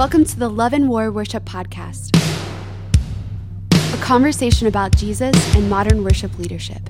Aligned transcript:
Welcome 0.00 0.24
to 0.24 0.38
the 0.38 0.48
Love 0.48 0.72
and 0.72 0.88
War 0.88 1.12
Worship 1.12 1.44
Podcast, 1.44 2.16
a 3.92 4.02
conversation 4.02 4.66
about 4.66 4.96
Jesus 4.96 5.36
and 5.54 5.68
modern 5.68 6.02
worship 6.02 6.38
leadership. 6.38 6.80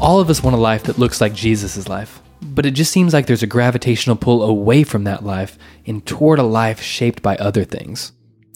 All 0.00 0.20
of 0.20 0.30
us 0.30 0.40
want 0.40 0.54
a 0.54 0.60
life 0.60 0.84
that 0.84 1.00
looks 1.00 1.20
like 1.20 1.34
Jesus' 1.34 1.88
life, 1.88 2.22
but 2.42 2.64
it 2.64 2.74
just 2.74 2.92
seems 2.92 3.12
like 3.12 3.26
there's 3.26 3.42
a 3.42 3.48
gravitational 3.48 4.14
pull 4.14 4.44
away 4.44 4.84
from 4.84 5.02
that 5.02 5.24
life 5.24 5.58
and 5.84 6.06
toward 6.06 6.38
a 6.38 6.44
life 6.44 6.80
shaped 6.80 7.24
by 7.24 7.34
other 7.38 7.64
things. 7.64 8.12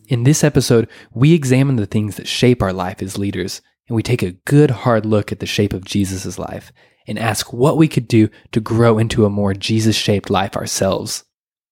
In 0.07 0.23
this 0.23 0.45
episode, 0.45 0.89
we 1.13 1.35
examine 1.35 1.75
the 1.75 1.87
things 1.87 2.15
that 2.19 2.29
shape 2.29 2.63
our 2.63 2.73
life 2.73 3.03
as 3.03 3.19
leaders, 3.19 3.61
and 3.89 3.97
we 3.97 4.05
take 4.05 4.23
a 4.23 4.31
good 4.31 4.71
hard 4.71 5.05
look 5.05 5.33
at 5.33 5.41
the 5.41 5.47
shape 5.47 5.73
of 5.73 5.85
Jesus' 5.85 6.39
life 6.39 6.73
and 7.07 7.19
ask 7.19 7.53
what 7.53 7.77
we 7.77 7.89
could 7.89 8.09
do 8.09 8.29
to 8.53 8.61
grow 8.61 8.99
into 8.99 9.25
a 9.25 9.31
more 9.31 9.55
Jesus 9.55 9.97
shaped 9.97 10.31
life 10.31 10.57
ourselves. 10.57 11.25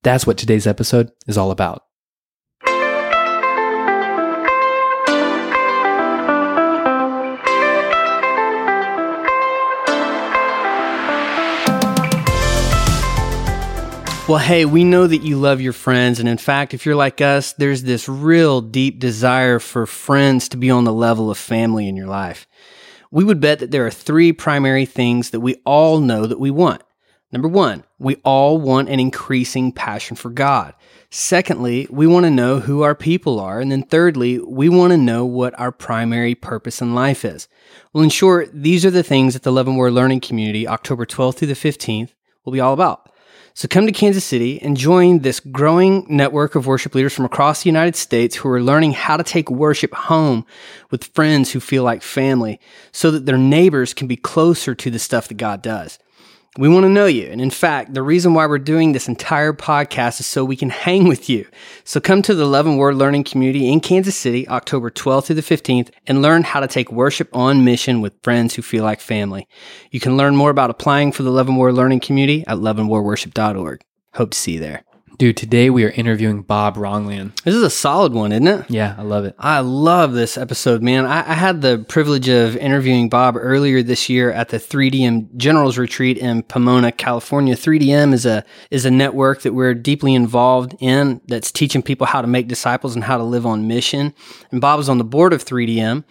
That's 0.02 0.26
what 0.26 0.38
today's 0.38 0.66
episode 0.66 1.10
is 1.26 1.36
all 1.36 1.50
about. 1.50 1.82
Well, 14.30 14.38
hey, 14.38 14.64
we 14.64 14.84
know 14.84 15.08
that 15.08 15.24
you 15.24 15.36
love 15.36 15.60
your 15.60 15.72
friends. 15.72 16.20
And 16.20 16.28
in 16.28 16.38
fact, 16.38 16.72
if 16.72 16.86
you're 16.86 16.94
like 16.94 17.20
us, 17.20 17.52
there's 17.54 17.82
this 17.82 18.08
real 18.08 18.60
deep 18.60 19.00
desire 19.00 19.58
for 19.58 19.86
friends 19.86 20.50
to 20.50 20.56
be 20.56 20.70
on 20.70 20.84
the 20.84 20.92
level 20.92 21.32
of 21.32 21.36
family 21.36 21.88
in 21.88 21.96
your 21.96 22.06
life. 22.06 22.46
We 23.10 23.24
would 23.24 23.41
bet 23.41 23.59
that 23.59 23.70
there 23.70 23.87
are 23.87 23.91
three 23.91 24.32
primary 24.32 24.87
things 24.87 25.30
that 25.30 25.41
we 25.41 25.56
all 25.64 26.01
know 26.01 26.27
that 26.27 26.38
we 26.38 26.51
want. 26.51 26.82
Number 27.32 27.48
one, 27.48 27.84
we 27.98 28.16
all 28.24 28.59
want 28.59 28.88
an 28.88 28.98
increasing 28.98 29.71
passion 29.71 30.16
for 30.16 30.30
God. 30.30 30.74
Secondly, 31.10 31.87
we 31.90 32.07
want 32.07 32.24
to 32.24 32.30
know 32.30 32.60
who 32.60 32.82
our 32.82 32.95
people 32.95 33.38
are. 33.38 33.60
And 33.60 33.71
then 33.71 33.84
thirdly, 33.84 34.38
we 34.38 34.68
want 34.68 34.93
to 34.93 34.96
know 34.96 35.24
what 35.24 35.59
our 35.59 35.71
primary 35.71 36.34
purpose 36.34 36.80
in 36.80 36.95
life 36.95 37.24
is. 37.24 37.49
Well, 37.93 38.02
in 38.02 38.10
short, 38.10 38.51
these 38.52 38.84
are 38.84 38.90
the 38.90 39.02
things 39.02 39.34
that 39.34 39.43
the 39.43 39.52
War 39.52 39.90
Learning 39.90 40.21
Community, 40.21 40.66
October 40.66 41.06
12th 41.06 41.37
through 41.37 41.49
the 41.49 41.54
15th, 41.54 42.10
will 42.45 42.52
be 42.52 42.60
all 42.60 42.74
about. 42.74 43.09
So 43.60 43.68
come 43.68 43.84
to 43.84 43.92
Kansas 43.92 44.24
City 44.24 44.58
and 44.62 44.74
join 44.74 45.18
this 45.18 45.38
growing 45.38 46.06
network 46.08 46.54
of 46.54 46.66
worship 46.66 46.94
leaders 46.94 47.12
from 47.12 47.26
across 47.26 47.62
the 47.62 47.68
United 47.68 47.94
States 47.94 48.36
who 48.36 48.48
are 48.48 48.62
learning 48.62 48.92
how 48.92 49.18
to 49.18 49.22
take 49.22 49.50
worship 49.50 49.92
home 49.92 50.46
with 50.90 51.04
friends 51.04 51.52
who 51.52 51.60
feel 51.60 51.84
like 51.84 52.00
family 52.00 52.58
so 52.90 53.10
that 53.10 53.26
their 53.26 53.36
neighbors 53.36 53.92
can 53.92 54.06
be 54.06 54.16
closer 54.16 54.74
to 54.74 54.90
the 54.90 54.98
stuff 54.98 55.28
that 55.28 55.36
God 55.36 55.60
does. 55.60 55.98
We 56.59 56.68
want 56.68 56.82
to 56.82 56.88
know 56.88 57.06
you. 57.06 57.26
And 57.26 57.40
in 57.40 57.51
fact, 57.51 57.95
the 57.95 58.02
reason 58.02 58.34
why 58.34 58.45
we're 58.46 58.59
doing 58.59 58.90
this 58.90 59.06
entire 59.06 59.52
podcast 59.52 60.18
is 60.18 60.26
so 60.26 60.45
we 60.45 60.56
can 60.56 60.70
hang 60.70 61.06
with 61.06 61.30
you. 61.30 61.46
So 61.84 62.01
come 62.01 62.23
to 62.23 62.34
the 62.34 62.45
Love 62.45 62.66
and 62.66 62.76
War 62.76 62.93
Learning 62.93 63.23
Community 63.23 63.70
in 63.70 63.79
Kansas 63.79 64.16
City, 64.16 64.48
October 64.48 64.91
12th 64.91 65.26
through 65.26 65.37
the 65.37 65.43
15th, 65.43 65.91
and 66.09 66.22
learn 66.22 66.43
how 66.43 66.59
to 66.59 66.66
take 66.66 66.91
worship 66.91 67.28
on 67.32 67.65
mission 67.65 68.00
with 68.00 68.21
friends 68.25 68.54
who 68.54 68.62
feel 68.62 68.82
like 68.82 69.00
family. 69.00 69.47
You 69.93 70.00
can 70.00 70.16
learn 70.16 70.34
more 70.34 70.50
about 70.50 70.71
applying 70.71 71.12
for 71.12 71.22
the 71.22 71.31
Love 71.31 71.47
and 71.47 71.56
War 71.56 71.72
Learning 71.72 72.00
Community 72.00 72.43
at 72.48 72.59
loveandwarworship.org. 72.59 73.82
Hope 74.15 74.31
to 74.32 74.38
see 74.38 74.54
you 74.54 74.60
there. 74.60 74.82
Dude, 75.21 75.37
today 75.37 75.69
we 75.69 75.84
are 75.84 75.91
interviewing 75.91 76.41
Bob 76.41 76.76
Rognlien. 76.76 77.38
This 77.43 77.54
is 77.54 77.62
a 77.62 77.69
solid 77.69 78.15
one, 78.15 78.32
isn't 78.32 78.49
it? 78.49 78.71
Yeah, 78.71 78.94
I 78.97 79.03
love 79.03 79.27
it. 79.27 79.34
I 79.38 79.60
love 79.60 80.15
this 80.15 80.38
episode, 80.38 80.81
man. 80.81 81.04
I, 81.04 81.19
I, 81.19 81.34
had 81.34 81.60
the 81.60 81.84
privilege 81.91 82.31
of 82.31 82.56
interviewing 82.56 83.10
Bob 83.10 83.37
earlier 83.37 83.82
this 83.82 84.09
year 84.09 84.32
at 84.32 84.49
the 84.49 84.56
3DM 84.56 85.37
Generals 85.37 85.77
Retreat 85.77 86.16
in 86.16 86.43
Pomona, 86.44 86.91
California. 86.91 87.54
3DM 87.54 88.15
is 88.15 88.25
a 88.25 88.47
is 88.71 88.87
a 88.87 88.91
network 88.91 89.43
that 89.43 89.53
we're 89.53 89.75
deeply 89.75 90.15
involved 90.15 90.75
in 90.81 91.21
that's 91.27 91.53
teaching 91.53 91.83
people 91.83 92.06
how 92.06 92.23
to 92.23 92.27
make 92.27 92.49
disciples 92.49 92.94
and 92.94 93.05
how 93.05 93.19
to 93.19 93.23
live 93.23 93.44
on 93.44 93.69
mission. 93.69 94.15
And 94.50 94.62
Bob 94.62 94.81
is 94.81 94.89
on 94.89 94.97
the 94.97 95.05
board 95.05 95.34
of 95.34 95.44
3DM 95.44 96.03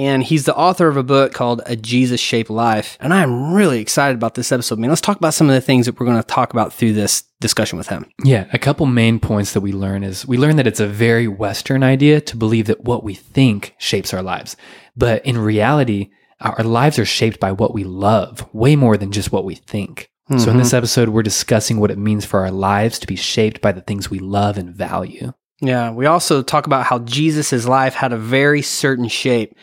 and 0.00 0.22
he's 0.22 0.46
the 0.46 0.56
author 0.56 0.88
of 0.88 0.96
a 0.96 1.02
book 1.02 1.34
called 1.34 1.60
A 1.66 1.76
Jesus 1.76 2.20
Shaped 2.20 2.48
Life. 2.48 2.96
And 3.00 3.12
I'm 3.12 3.52
really 3.52 3.80
excited 3.80 4.14
about 4.14 4.34
this 4.34 4.50
episode, 4.50 4.78
man. 4.78 4.88
Let's 4.88 5.02
talk 5.02 5.18
about 5.18 5.34
some 5.34 5.50
of 5.50 5.54
the 5.54 5.60
things 5.60 5.84
that 5.84 6.00
we're 6.00 6.06
going 6.06 6.16
to 6.16 6.26
talk 6.26 6.54
about 6.54 6.72
through 6.72 6.94
this 6.94 7.24
discussion 7.38 7.76
with 7.76 7.88
him. 7.88 8.06
Yeah, 8.24 8.46
a 8.54 8.58
couple 8.58 8.86
main 8.86 9.20
points 9.20 9.52
that 9.52 9.60
we 9.60 9.72
learn 9.72 10.02
is 10.02 10.26
we 10.26 10.38
learn 10.38 10.56
that 10.56 10.66
it's 10.66 10.80
a 10.80 10.86
very 10.86 11.28
Western 11.28 11.82
idea 11.82 12.22
to 12.22 12.36
believe 12.38 12.66
that 12.68 12.82
what 12.82 13.04
we 13.04 13.12
think 13.12 13.74
shapes 13.76 14.14
our 14.14 14.22
lives. 14.22 14.56
But 14.96 15.24
in 15.26 15.36
reality, 15.36 16.08
our 16.40 16.64
lives 16.64 16.98
are 16.98 17.04
shaped 17.04 17.38
by 17.38 17.52
what 17.52 17.74
we 17.74 17.84
love 17.84 18.48
way 18.54 18.76
more 18.76 18.96
than 18.96 19.12
just 19.12 19.32
what 19.32 19.44
we 19.44 19.54
think. 19.54 20.10
Mm-hmm. 20.30 20.38
So 20.38 20.50
in 20.50 20.56
this 20.56 20.72
episode, 20.72 21.10
we're 21.10 21.22
discussing 21.22 21.78
what 21.78 21.90
it 21.90 21.98
means 21.98 22.24
for 22.24 22.40
our 22.40 22.50
lives 22.50 22.98
to 23.00 23.06
be 23.06 23.16
shaped 23.16 23.60
by 23.60 23.72
the 23.72 23.82
things 23.82 24.08
we 24.08 24.18
love 24.18 24.56
and 24.56 24.74
value. 24.74 25.34
Yeah, 25.60 25.90
we 25.90 26.06
also 26.06 26.42
talk 26.42 26.66
about 26.66 26.86
how 26.86 27.00
Jesus' 27.00 27.66
life 27.66 27.92
had 27.92 28.14
a 28.14 28.16
very 28.16 28.62
certain 28.62 29.08
shape. 29.08 29.54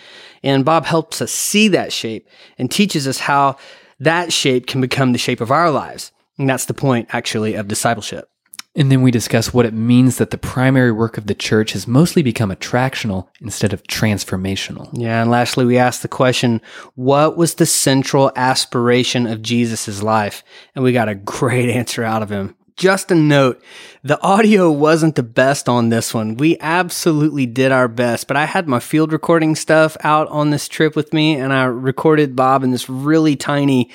And 0.47 0.63
Bob 0.63 0.85
helps 0.85 1.21
us 1.21 1.31
see 1.31 1.67
that 1.67 1.91
shape 1.91 2.25
and 2.57 2.71
teaches 2.71 3.05
us 3.05 3.19
how 3.19 3.57
that 3.99 4.31
shape 4.31 4.65
can 4.65 4.79
become 4.79 5.11
the 5.11 5.17
shape 5.17 5.41
of 5.41 5.51
our 5.51 5.69
lives. 5.69 6.13
And 6.37 6.49
that's 6.49 6.65
the 6.65 6.73
point, 6.73 7.09
actually, 7.11 7.55
of 7.55 7.67
discipleship. 7.67 8.29
And 8.73 8.89
then 8.89 9.01
we 9.01 9.11
discuss 9.11 9.53
what 9.53 9.65
it 9.65 9.73
means 9.73 10.19
that 10.19 10.29
the 10.29 10.37
primary 10.37 10.93
work 10.93 11.17
of 11.17 11.27
the 11.27 11.35
church 11.35 11.73
has 11.73 11.85
mostly 11.85 12.21
become 12.21 12.49
attractional 12.49 13.27
instead 13.41 13.73
of 13.73 13.83
transformational. 13.83 14.89
Yeah. 14.93 15.21
And 15.21 15.29
lastly, 15.29 15.65
we 15.65 15.77
ask 15.77 16.01
the 16.01 16.07
question, 16.07 16.61
what 16.95 17.35
was 17.35 17.55
the 17.55 17.65
central 17.65 18.31
aspiration 18.37 19.27
of 19.27 19.41
Jesus' 19.41 20.01
life? 20.01 20.45
And 20.75 20.83
we 20.83 20.93
got 20.93 21.09
a 21.09 21.15
great 21.15 21.69
answer 21.75 22.05
out 22.05 22.23
of 22.23 22.29
him 22.29 22.55
just 22.77 23.09
a 23.11 23.15
note 23.15 23.61
the 24.03 24.21
audio 24.21 24.71
wasn't 24.71 25.15
the 25.15 25.23
best 25.23 25.67
on 25.67 25.89
this 25.89 26.13
one. 26.13 26.37
We 26.37 26.57
absolutely 26.59 27.45
did 27.45 27.73
our 27.73 27.87
best, 27.89 28.27
but 28.27 28.37
I 28.37 28.45
had 28.45 28.67
my 28.67 28.79
field 28.79 29.11
recording 29.11 29.55
stuff 29.55 29.97
out 30.01 30.29
on 30.29 30.51
this 30.51 30.67
trip 30.69 30.95
with 30.95 31.11
me 31.11 31.35
and 31.35 31.51
I 31.51 31.65
recorded 31.65 32.35
Bob 32.35 32.63
in 32.63 32.71
this 32.71 32.87
really 32.87 33.35
tiny 33.35 33.89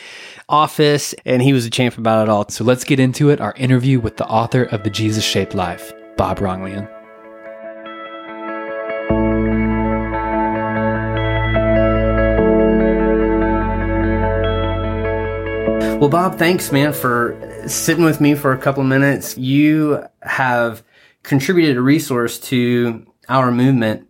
office 0.49 1.15
and 1.25 1.41
he 1.41 1.53
was 1.53 1.65
a 1.65 1.71
champ 1.71 1.97
about 1.97 2.25
it 2.25 2.29
all. 2.29 2.49
So 2.51 2.65
let's 2.65 2.85
get 2.85 3.01
into 3.01 3.31
it 3.31 3.41
our 3.41 3.55
interview 3.57 4.01
with 4.01 4.19
the 4.19 4.27
author 4.27 4.65
of 4.65 4.83
The 4.83 4.91
Jesus 4.91 5.25
Shaped 5.25 5.55
Life, 5.55 5.93
Bob 6.17 6.41
Rognlien. 6.41 6.91
Well, 16.01 16.11
Bob, 16.11 16.37
thanks, 16.37 16.73
man, 16.73 16.93
for 16.93 17.39
sitting 17.67 18.05
with 18.05 18.21
me 18.21 18.35
for 18.35 18.53
a 18.53 18.59
couple 18.59 18.83
of 18.83 18.89
minutes. 18.89 19.37
You 19.37 20.05
have 20.23 20.83
contributed 21.23 21.77
a 21.77 21.83
resource 21.83 22.39
to 22.39 23.07
our 23.29 23.51
movement 23.51 24.09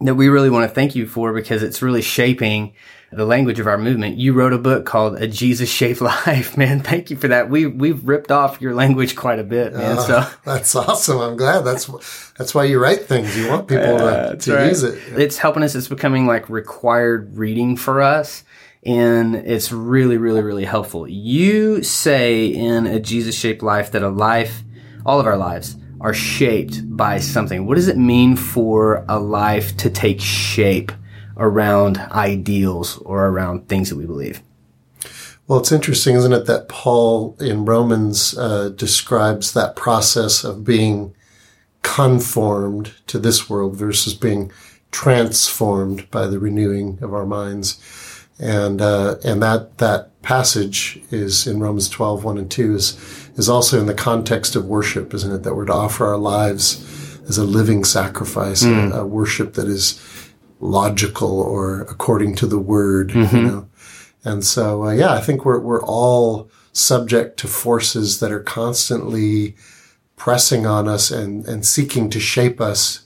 that 0.00 0.14
we 0.14 0.28
really 0.28 0.50
want 0.50 0.68
to 0.68 0.74
thank 0.74 0.94
you 0.94 1.06
for 1.06 1.32
because 1.32 1.62
it's 1.62 1.82
really 1.82 2.02
shaping 2.02 2.74
the 3.12 3.24
language 3.24 3.60
of 3.60 3.66
our 3.66 3.78
movement. 3.78 4.18
You 4.18 4.32
wrote 4.32 4.52
a 4.52 4.58
book 4.58 4.84
called 4.84 5.16
A 5.16 5.28
Jesus 5.28 5.70
Shaped 5.70 6.00
Life, 6.26 6.56
man. 6.56 6.80
Thank 6.80 7.10
you 7.10 7.16
for 7.16 7.28
that. 7.28 7.48
We 7.48 7.66
we've 7.66 8.06
ripped 8.06 8.30
off 8.30 8.60
your 8.60 8.74
language 8.74 9.16
quite 9.16 9.38
a 9.38 9.44
bit, 9.44 9.72
man. 9.72 9.98
Uh, 9.98 10.02
so 10.02 10.30
that's 10.44 10.74
awesome. 10.74 11.20
I'm 11.20 11.36
glad. 11.36 11.60
That's 11.60 11.86
that's 12.32 12.54
why 12.54 12.64
you 12.64 12.80
write 12.80 13.06
things. 13.06 13.36
You 13.36 13.48
want 13.48 13.68
people 13.68 13.96
uh, 13.96 14.30
to, 14.30 14.36
to 14.36 14.54
right. 14.54 14.68
use 14.68 14.82
it. 14.82 14.98
It's 15.18 15.38
helping 15.38 15.62
us. 15.62 15.74
It's 15.74 15.88
becoming 15.88 16.26
like 16.26 16.48
required 16.48 17.36
reading 17.36 17.76
for 17.76 18.02
us 18.02 18.44
and 18.84 19.34
it's 19.34 19.72
really, 19.72 20.18
really, 20.18 20.42
really 20.42 20.64
helpful. 20.64 21.08
You 21.08 21.82
say 21.82 22.46
in 22.46 22.86
a 22.86 23.00
Jesus 23.00 23.34
shaped 23.34 23.62
life 23.62 23.92
that 23.92 24.02
a 24.02 24.08
life, 24.08 24.62
all 25.06 25.20
of 25.20 25.26
our 25.26 25.36
lives, 25.36 25.76
are 26.00 26.12
shaped 26.12 26.96
by 26.96 27.18
something. 27.18 27.66
What 27.66 27.76
does 27.76 27.88
it 27.88 27.96
mean 27.96 28.36
for 28.36 29.04
a 29.08 29.18
life 29.18 29.76
to 29.78 29.88
take 29.88 30.20
shape 30.20 30.92
around 31.36 31.98
ideals 31.98 32.98
or 32.98 33.26
around 33.26 33.68
things 33.68 33.88
that 33.88 33.96
we 33.96 34.06
believe? 34.06 34.42
Well, 35.46 35.60
it's 35.60 35.72
interesting, 35.72 36.16
isn't 36.16 36.32
it, 36.32 36.46
that 36.46 36.68
Paul 36.68 37.36
in 37.38 37.64
Romans 37.64 38.36
uh, 38.36 38.70
describes 38.70 39.52
that 39.52 39.76
process 39.76 40.42
of 40.44 40.64
being 40.64 41.14
conformed 41.82 42.94
to 43.06 43.18
this 43.18 43.48
world 43.48 43.76
versus 43.76 44.14
being 44.14 44.50
transformed 44.90 46.10
by 46.10 46.26
the 46.26 46.38
renewing 46.38 46.98
of 47.02 47.12
our 47.12 47.26
minds 47.26 47.78
and 48.38 48.80
uh, 48.80 49.16
and 49.24 49.42
that 49.42 49.78
that 49.78 50.10
passage 50.22 51.00
is 51.10 51.46
in 51.46 51.60
Romans 51.60 51.88
12, 51.88 52.24
1 52.24 52.38
and 52.38 52.50
2 52.50 52.74
is 52.74 53.30
is 53.36 53.48
also 53.48 53.78
in 53.78 53.86
the 53.86 53.94
context 53.94 54.56
of 54.56 54.64
worship, 54.66 55.12
isn't 55.14 55.32
it? 55.32 55.42
That 55.42 55.54
we're 55.54 55.66
to 55.66 55.72
offer 55.72 56.06
our 56.06 56.16
lives 56.16 57.20
as 57.28 57.38
a 57.38 57.44
living 57.44 57.84
sacrifice, 57.84 58.62
mm. 58.62 58.92
a, 58.92 59.00
a, 59.00 59.06
worship 59.06 59.54
that 59.54 59.66
is 59.66 60.00
logical 60.60 61.40
or 61.40 61.82
according 61.82 62.34
to 62.36 62.46
the 62.46 62.58
word, 62.58 63.10
mm-hmm. 63.10 63.36
you 63.36 63.42
know. 63.42 63.68
And 64.24 64.44
so, 64.44 64.84
uh, 64.84 64.92
yeah, 64.92 65.12
I 65.12 65.20
think 65.20 65.44
we're 65.44 65.60
we're 65.60 65.84
all 65.84 66.50
subject 66.72 67.38
to 67.38 67.46
forces 67.46 68.20
that 68.20 68.32
are 68.32 68.40
constantly 68.40 69.54
pressing 70.16 70.66
on 70.66 70.88
us 70.88 71.10
and 71.10 71.46
and 71.46 71.64
seeking 71.64 72.10
to 72.10 72.20
shape 72.20 72.60
us 72.60 73.03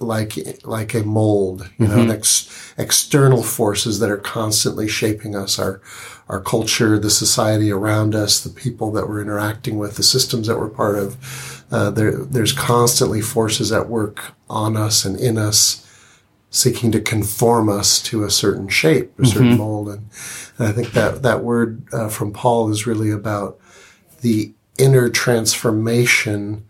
like 0.00 0.64
like 0.64 0.94
a 0.94 1.02
mold, 1.02 1.68
you 1.78 1.88
know, 1.88 2.10
ex, 2.10 2.74
external 2.76 3.42
forces 3.42 3.98
that 4.00 4.10
are 4.10 4.16
constantly 4.16 4.88
shaping 4.88 5.34
us, 5.34 5.58
our 5.58 5.80
our 6.28 6.40
culture, 6.40 6.98
the 6.98 7.10
society 7.10 7.70
around 7.70 8.14
us, 8.14 8.40
the 8.40 8.50
people 8.50 8.90
that 8.92 9.08
we're 9.08 9.22
interacting 9.22 9.78
with, 9.78 9.96
the 9.96 10.02
systems 10.02 10.46
that 10.46 10.58
we're 10.58 10.68
part 10.68 10.98
of. 10.98 11.64
Uh, 11.70 11.90
there, 11.90 12.16
there's 12.16 12.52
constantly 12.52 13.20
forces 13.20 13.72
at 13.72 13.88
work 13.88 14.34
on 14.48 14.76
us 14.76 15.04
and 15.04 15.18
in 15.18 15.38
us, 15.38 15.86
seeking 16.50 16.90
to 16.92 17.00
conform 17.00 17.68
us 17.68 18.02
to 18.02 18.24
a 18.24 18.30
certain 18.30 18.68
shape, 18.68 19.18
a 19.18 19.26
certain 19.26 19.56
mold, 19.58 19.88
and, 19.88 20.08
and 20.58 20.68
I 20.68 20.72
think 20.72 20.92
that 20.92 21.22
that 21.22 21.44
word 21.44 21.82
uh, 21.92 22.08
from 22.08 22.32
Paul 22.32 22.70
is 22.70 22.86
really 22.86 23.10
about 23.10 23.58
the 24.20 24.52
inner 24.78 25.08
transformation 25.08 26.64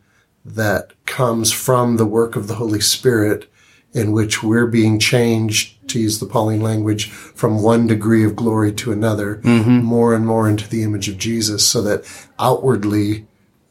that 0.47 0.93
comes 1.07 1.53
from 1.53 1.97
the 1.97 2.07
work 2.07 2.37
of 2.37 2.47
the 2.47 2.55
Holy 2.55 2.81
Spirit 2.81 3.51
in 3.93 4.13
which 4.13 4.43
we're 4.43 4.67
being 4.67 4.99
changed, 4.99 5.89
to 5.89 5.99
use 5.99 6.19
the 6.19 6.27
Pauline 6.27 6.61
language, 6.61 7.11
from 7.11 7.63
one 7.63 7.87
degree 7.87 8.25
of 8.25 8.37
glory 8.37 8.73
to 8.73 8.93
another, 8.93 9.37
mm-hmm. 9.37 9.83
more 9.83 10.15
and 10.15 10.27
more 10.27 10.49
into 10.49 10.69
the 10.69 10.83
image 10.83 11.09
of 11.09 11.17
Jesus, 11.17 11.67
so 11.67 11.81
that 11.83 12.05
outwardly 12.39 13.27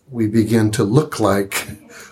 we 0.09 0.27
begin 0.27 0.71
to 0.71 0.83
look 0.83 1.19
like 1.19 1.67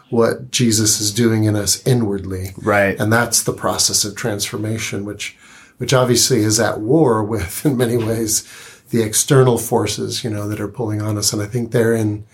what 0.10 0.52
Jesus 0.52 1.02
is 1.02 1.12
doing 1.12 1.46
in 1.46 1.56
us 1.56 1.86
inwardly. 1.88 2.52
Right. 2.58 3.00
And 3.00 3.12
that's 3.12 3.42
the 3.42 3.54
process 3.54 4.06
of 4.06 4.16
transformation, 4.16 5.06
which, 5.06 5.36
which 5.78 5.94
obviously 5.94 6.42
is 6.42 6.60
at 6.60 6.80
war 6.80 7.24
with, 7.24 7.66
in 7.66 7.76
many 7.76 7.98
ways, 7.98 8.48
the 8.92 9.02
external 9.02 9.58
forces, 9.58 10.24
you 10.24 10.30
know, 10.30 10.48
that 10.48 10.62
are 10.62 10.68
pulling 10.68 11.02
on 11.02 11.18
us. 11.18 11.34
And 11.34 11.42
I 11.42 11.48
think 11.48 11.72
therein 11.72 12.28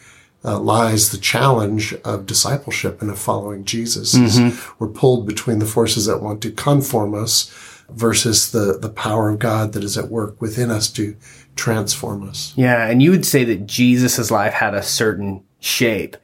uh, 0.44 0.60
lies 0.60 1.12
the 1.12 1.18
challenge 1.18 1.94
of 2.06 2.26
discipleship 2.26 3.02
and 3.02 3.12
of 3.12 3.20
following 3.20 3.66
Jesus. 3.66 4.14
is 4.14 4.40
We're 4.80 4.88
pulled 4.88 5.28
between 5.28 5.60
the 5.60 5.66
forces 5.66 6.06
that 6.06 6.22
want 6.22 6.42
to 6.44 6.52
conform 6.52 7.14
us 7.14 7.52
versus 7.90 8.52
the, 8.52 8.78
the 8.80 8.90
power 8.90 9.30
of 9.30 9.40
God 9.40 9.74
that 9.74 9.84
is 9.84 9.98
at 9.98 10.10
work 10.10 10.40
within 10.40 10.70
us 10.72 10.90
to 10.92 11.16
transform 11.56 12.28
us. 12.28 12.54
Yeah, 12.56 12.88
and 12.88 13.02
you 13.02 13.12
would 13.12 13.26
say 13.26 13.44
that 13.44 13.66
Jesus' 13.68 14.32
life 14.32 14.54
had 14.54 14.74
a 14.74 14.84
certain 14.84 15.44
shape. 15.60 16.16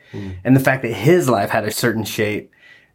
And 0.46 0.56
the 0.56 0.62
fact 0.62 0.84
that 0.84 0.94
his 0.94 1.28
life 1.28 1.50
had 1.50 1.66
a 1.66 1.72
certain 1.72 2.06
shape, 2.06 2.50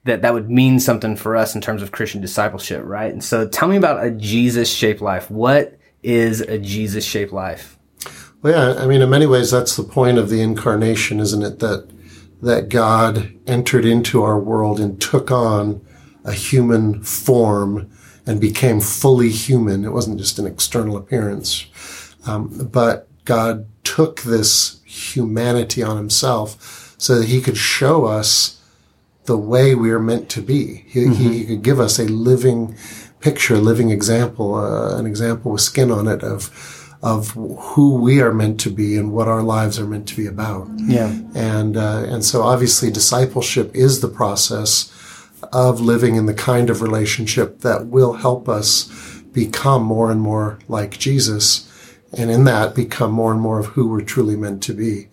that 0.05 0.23
that 0.23 0.33
would 0.33 0.49
mean 0.51 0.81
something 0.81 1.17
for 1.17 1.37
us 1.37 1.55
in 1.55 1.61
terms 1.61 1.83
of 1.83 1.93
Christian 1.93 2.23
discipleship, 2.23 2.83
right? 2.83 3.13
And 3.13 3.23
so 3.23 3.47
tell 3.47 3.69
me 3.69 3.77
about 3.77 4.03
a 4.03 4.11
Jesus 4.11 4.73
shaped 4.73 5.03
life. 5.03 5.31
What 5.31 5.79
is 6.03 6.41
a 6.41 6.57
Jesus 6.57 7.05
shaped 7.05 7.33
life? 7.33 7.77
Well, 8.43 8.75
yeah, 8.75 8.83
I 8.83 8.87
mean, 8.87 9.03
in 9.03 9.11
many 9.11 9.27
ways, 9.27 9.51
that's 9.51 9.77
the 9.77 9.83
point 9.83 10.17
of 10.17 10.31
the 10.31 10.41
incarnation, 10.41 11.21
isn't 11.21 11.43
it? 11.43 11.59
That 11.59 11.89
that 12.43 12.71
God 12.71 13.35
entered 13.47 13.85
into 13.85 14.23
our 14.23 14.39
world 14.39 14.81
and 14.81 14.99
took 14.99 15.31
on 15.31 15.85
a 16.25 16.33
human 16.33 17.03
form 17.03 17.91
and 18.27 18.41
became 18.41 18.81
fully 18.81 19.29
human. 19.29 19.85
It 19.85 19.93
wasn't 19.93 20.19
just 20.19 20.39
an 20.39 20.47
external 20.47 20.97
appearance, 20.97 21.67
um, 22.27 22.69
but 22.73 23.09
God 23.27 23.67
took 23.85 24.23
this 24.23 24.81
humanity 24.87 25.83
on 25.83 25.99
Himself 25.99 26.95
so 26.97 27.19
that 27.19 27.29
He 27.29 27.43
could 27.43 27.59
show 27.59 28.07
us 28.07 28.59
the 29.27 29.37
way 29.37 29.75
we 29.75 29.91
are 29.91 30.01
meant 30.01 30.31
to 30.31 30.41
be. 30.41 30.85
He, 30.89 31.09
he 31.09 31.45
could 31.45 31.63
give 31.63 31.79
us 31.79 31.99
a 31.99 32.05
living 32.05 32.75
picture, 33.21 33.57
a 33.57 33.61
living 33.61 33.91
example, 33.91 34.55
uh, 34.55 34.99
an 34.99 35.05
example 35.05 35.53
with 35.53 35.61
skin 35.61 35.91
on 35.91 36.09
it 36.09 36.23
of 36.23 36.80
of 37.03 37.31
who 37.31 37.95
we 37.95 38.21
are 38.21 38.33
meant 38.33 38.61
to 38.61 38.71
be 38.71 38.97
and 38.97 39.13
what 39.13 39.27
our 39.27 39.43
lives 39.43 39.79
are 39.79 39.87
meant 39.87 40.07
to 40.09 40.17
be 40.17 40.27
about. 40.27 40.69
Yeah. 40.77 41.19
And 41.35 41.77
uh, 41.77 42.05
and 42.07 42.25
so 42.25 42.43
obviously 42.43 42.91
discipleship 42.91 43.75
is 43.75 44.01
the 44.01 44.09
process 44.09 44.93
of 45.53 45.81
living 45.81 46.17
in 46.17 46.27
the 46.27 46.35
kind 46.35 46.69
of 46.69 46.83
relationship 46.83 47.61
that 47.61 47.87
will 47.87 48.15
help 48.15 48.49
us 48.49 48.91
become 49.33 49.83
more 49.83 50.11
and 50.11 50.21
more 50.21 50.59
like 50.69 50.99
Jesus, 50.99 51.67
and 52.13 52.31
in 52.31 52.45
that 52.45 52.75
become 52.75 53.13
more 53.13 53.33
and 53.33 53.41
more 53.41 53.59
of 53.59 53.67
who 53.67 53.89
we're 53.89 54.03
truly 54.03 54.37
meant 54.37 54.63
to 54.65 54.75
be. 54.75 55.09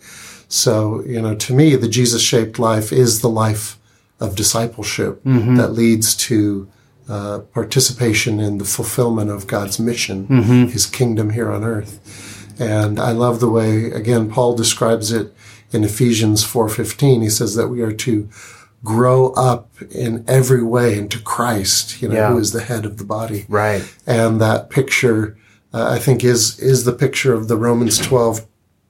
So 0.50 1.02
you 1.06 1.22
know, 1.22 1.36
to 1.36 1.54
me, 1.54 1.76
the 1.76 1.88
Jesus-shaped 1.88 2.60
life 2.60 2.92
is 2.92 3.22
the 3.22 3.30
life 3.30 3.78
of 4.20 4.36
discipleship 4.36 5.22
that 5.58 5.74
leads 5.74 6.16
to 6.16 6.68
uh, 7.10 7.40
participation 7.54 8.40
in 8.40 8.58
the 8.58 8.66
fulfillment 8.66 9.30
of 9.30 9.48
God's 9.48 9.80
mission, 9.80 10.28
His 10.70 10.86
kingdom 10.86 11.30
here 11.32 11.52
on 11.52 11.64
earth. 11.64 12.00
And 12.60 13.00
I 13.00 13.12
love 13.12 13.40
the 13.40 13.50
way, 13.50 13.86
again, 13.92 14.30
Paul 14.30 14.56
describes 14.56 15.12
it 15.12 15.34
in 15.72 15.84
Ephesians 15.84 16.44
4.15. 16.44 17.22
He 17.22 17.30
says 17.30 17.56
that 17.56 17.68
we 17.68 17.82
are 17.82 17.94
to 17.94 18.28
grow 18.84 19.30
up 19.34 19.70
in 19.92 20.24
every 20.28 20.64
way 20.64 20.98
into 20.98 21.20
Christ, 21.20 22.02
you 22.02 22.08
know, 22.10 22.16
Yeah. 22.16 22.32
who 22.32 22.38
is 22.40 22.52
the 22.52 22.62
head 22.64 22.86
of 22.86 22.98
the 22.98 23.04
body. 23.04 23.46
Right. 23.50 23.84
And 24.06 24.40
that 24.42 24.70
picture, 24.70 25.38
uh, 25.74 25.88
I 25.92 26.00
think 26.00 26.24
is, 26.24 26.60
is 26.60 26.84
the 26.84 26.94
picture 26.94 27.34
of 27.34 27.48
the 27.48 27.58
Romans 27.58 27.98
12 28.00 28.46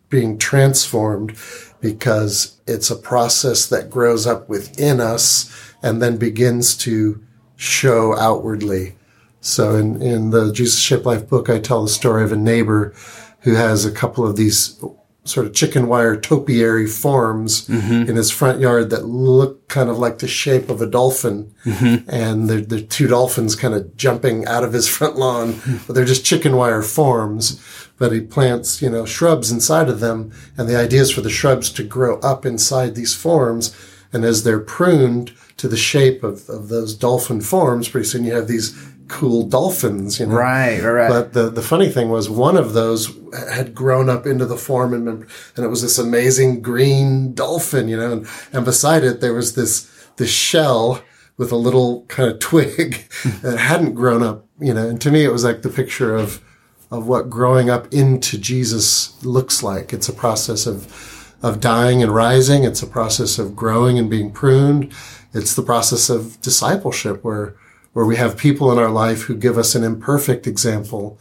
being 0.10 0.38
transformed 0.38 1.36
because 1.82 2.58
it's 2.68 2.90
a 2.90 2.96
process 2.96 3.66
that 3.68 3.90
grows 3.90 4.26
up 4.26 4.48
within 4.50 5.00
us 5.00 5.50
and 5.84 6.02
then 6.02 6.18
begins 6.18 6.76
to 6.78 7.22
show 7.58 8.18
outwardly. 8.18 8.96
So 9.42 9.76
in, 9.76 10.02
in 10.02 10.30
the 10.30 10.54
Jesus 10.54 10.80
Shaped 10.80 11.06
Life 11.06 11.28
book, 11.28 11.50
I 11.50 11.60
tell 11.60 11.84
the 11.84 11.90
story 11.90 12.24
of 12.24 12.32
a 12.32 12.38
neighbor 12.38 12.94
who 13.42 13.56
has 13.56 13.86
a 13.86 13.92
couple 13.92 14.26
of 14.26 14.36
these 14.36 14.82
sort 15.26 15.46
of 15.46 15.54
chicken 15.54 15.88
wire 15.88 16.16
topiary 16.16 16.88
forms 16.88 17.68
mm-hmm. 17.68 18.10
in 18.10 18.16
his 18.16 18.32
front 18.32 18.60
yard 18.60 18.90
that 18.90 19.06
look 19.06 19.68
kind 19.68 19.90
of 19.90 19.98
like 19.98 20.20
the 20.20 20.28
shape 20.28 20.70
of 20.70 20.82
a 20.82 20.88
dolphin. 20.88 21.54
Mm-hmm. 21.66 22.10
And 22.10 22.50
they're, 22.50 22.62
they're 22.62 22.82
two 22.82 23.08
dolphins 23.08 23.56
kind 23.56 23.74
of 23.74 23.96
jumping 23.98 24.46
out 24.46 24.64
of 24.64 24.74
his 24.74 24.88
front 24.96 25.18
lawn, 25.18 25.60
but 25.86 25.94
they're 25.94 26.06
just 26.06 26.26
chicken 26.26 26.56
wire 26.56 26.82
forms. 26.82 27.62
But 27.98 28.12
he 28.12 28.22
plants, 28.22 28.82
you 28.82 28.90
know, 28.90 29.06
shrubs 29.06 29.52
inside 29.52 29.90
of 29.90 30.00
them. 30.00 30.32
And 30.56 30.70
the 30.70 30.78
idea 30.78 31.02
is 31.02 31.12
for 31.12 31.22
the 31.22 31.30
shrubs 31.30 31.72
to 31.72 31.84
grow 31.84 32.20
up 32.20 32.46
inside 32.46 32.96
these 32.96 33.16
forms. 33.16 33.76
And 34.14 34.24
as 34.24 34.44
they're 34.44 34.60
pruned 34.60 35.34
to 35.58 35.68
the 35.68 35.78
shape 35.78 36.24
of, 36.24 36.48
of 36.50 36.70
those 36.70 36.94
dolphin 36.96 37.42
forms, 37.42 37.90
pretty 37.90 38.08
soon 38.08 38.24
you 38.24 38.34
have 38.34 38.48
these 38.48 38.76
cool 39.08 39.44
dolphins, 39.44 40.20
you 40.20 40.26
know. 40.26 40.36
Right, 40.36 40.82
right. 40.82 41.10
But 41.10 41.34
the, 41.34 41.50
the 41.50 41.62
funny 41.62 41.90
thing 41.90 42.10
was 42.10 42.30
one 42.30 42.58
of 42.58 42.74
those 42.74 43.18
had 43.52 43.74
grown 43.74 44.10
up 44.10 44.26
into 44.26 44.46
the 44.46 44.58
form 44.58 44.94
and, 44.94 45.08
and 45.08 45.66
it 45.66 45.70
was 45.70 45.82
this 45.82 45.98
amazing 45.98 46.62
green 46.62 47.34
dolphin, 47.34 47.88
you 47.88 47.98
know, 47.98 48.12
and, 48.12 48.28
and 48.54 48.66
beside 48.66 49.04
it 49.04 49.22
there 49.22 49.34
was 49.34 49.56
this, 49.56 49.92
this 50.18 50.30
shell 50.30 51.02
with 51.38 51.52
a 51.52 51.56
little 51.56 52.04
kind 52.06 52.30
of 52.32 52.40
twig 52.40 53.06
that 53.42 53.58
hadn't 53.58 53.94
grown 53.94 54.24
up, 54.24 54.46
you 54.60 54.74
know, 54.74 54.88
and 54.88 55.02
to 55.02 55.12
me 55.12 55.24
it 55.24 55.32
was 55.32 55.44
like 55.44 55.62
the 55.62 55.70
picture 55.70 56.16
of, 56.16 56.44
of 56.92 57.08
what 57.08 57.30
growing 57.30 57.70
up 57.70 57.94
into 57.94 58.38
Jesus 58.38 59.24
looks 59.24 59.62
like. 59.64 59.94
It's 59.94 60.10
a 60.10 60.14
process 60.14 60.66
of, 60.66 61.36
of 61.42 61.60
dying 61.60 62.02
and 62.02 62.14
rising. 62.14 62.64
It's 62.64 62.82
a 62.82 62.88
process 62.88 63.38
of 63.38 63.56
growing 63.56 64.00
and 64.00 64.10
being 64.10 64.32
pruned. 64.32 64.94
It's 65.38 65.56
the 65.56 65.62
process 65.64 66.10
of 66.10 66.42
discipleship 66.42 67.24
where, 67.24 67.56
where 67.94 68.06
we 68.06 68.16
have 68.16 68.38
people 68.38 68.72
in 68.72 68.80
our 68.80 68.90
life 68.90 69.24
who 69.24 69.36
give 69.36 69.58
us 69.58 69.76
an 69.76 69.84
imperfect 69.84 70.48
example 70.48 71.20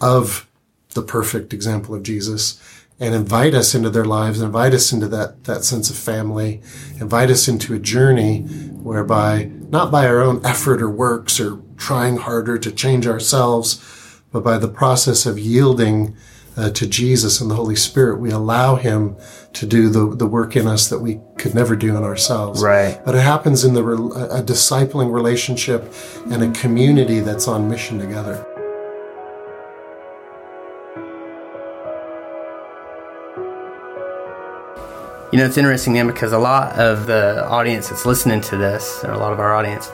of 0.00 0.48
the 0.94 1.02
perfect 1.02 1.52
example 1.54 1.94
of 1.94 2.02
Jesus 2.02 2.60
and 2.98 3.14
invite 3.14 3.54
us 3.54 3.74
into 3.74 3.90
their 3.90 4.04
lives, 4.04 4.40
invite 4.40 4.74
us 4.74 4.92
into 4.92 5.08
that, 5.08 5.44
that 5.44 5.64
sense 5.64 5.90
of 5.90 5.96
family, 5.96 6.60
invite 7.00 7.30
us 7.30 7.48
into 7.48 7.74
a 7.74 7.78
journey 7.78 8.42
whereby, 8.82 9.50
not 9.70 9.90
by 9.90 10.06
our 10.06 10.20
own 10.20 10.44
effort 10.44 10.82
or 10.82 10.90
works 10.90 11.40
or 11.40 11.60
trying 11.76 12.16
harder 12.16 12.58
to 12.58 12.70
change 12.70 13.06
ourselves, 13.06 14.20
but 14.30 14.44
by 14.44 14.58
the 14.58 14.68
process 14.68 15.26
of 15.26 15.38
yielding 15.38 16.16
uh, 16.56 16.70
to 16.70 16.86
Jesus 16.86 17.40
and 17.40 17.50
the 17.50 17.54
Holy 17.54 17.76
Spirit, 17.76 18.20
we 18.20 18.30
allow 18.30 18.76
Him 18.76 19.16
to 19.54 19.66
do 19.66 19.88
the, 19.88 20.14
the 20.14 20.26
work 20.26 20.56
in 20.56 20.66
us 20.66 20.88
that 20.88 20.98
we 20.98 21.20
could 21.38 21.54
never 21.54 21.76
do 21.76 21.96
in 21.96 22.02
ourselves. 22.02 22.62
Right. 22.62 23.00
But 23.04 23.14
it 23.14 23.20
happens 23.20 23.64
in 23.64 23.74
the 23.74 23.82
re- 23.82 23.96
a 24.30 24.42
discipling 24.42 25.12
relationship 25.12 25.92
and 26.30 26.42
a 26.42 26.60
community 26.60 27.20
that's 27.20 27.48
on 27.48 27.68
mission 27.68 27.98
together. 27.98 28.46
You 35.32 35.38
know, 35.38 35.46
it's 35.46 35.56
interesting, 35.56 35.94
man, 35.94 36.06
because 36.06 36.32
a 36.32 36.38
lot 36.38 36.78
of 36.78 37.06
the 37.06 37.48
audience 37.48 37.88
that's 37.88 38.04
listening 38.04 38.42
to 38.42 38.58
this, 38.58 39.02
or 39.02 39.12
a 39.12 39.18
lot 39.18 39.32
of 39.32 39.40
our 39.40 39.54
audience, 39.54 39.90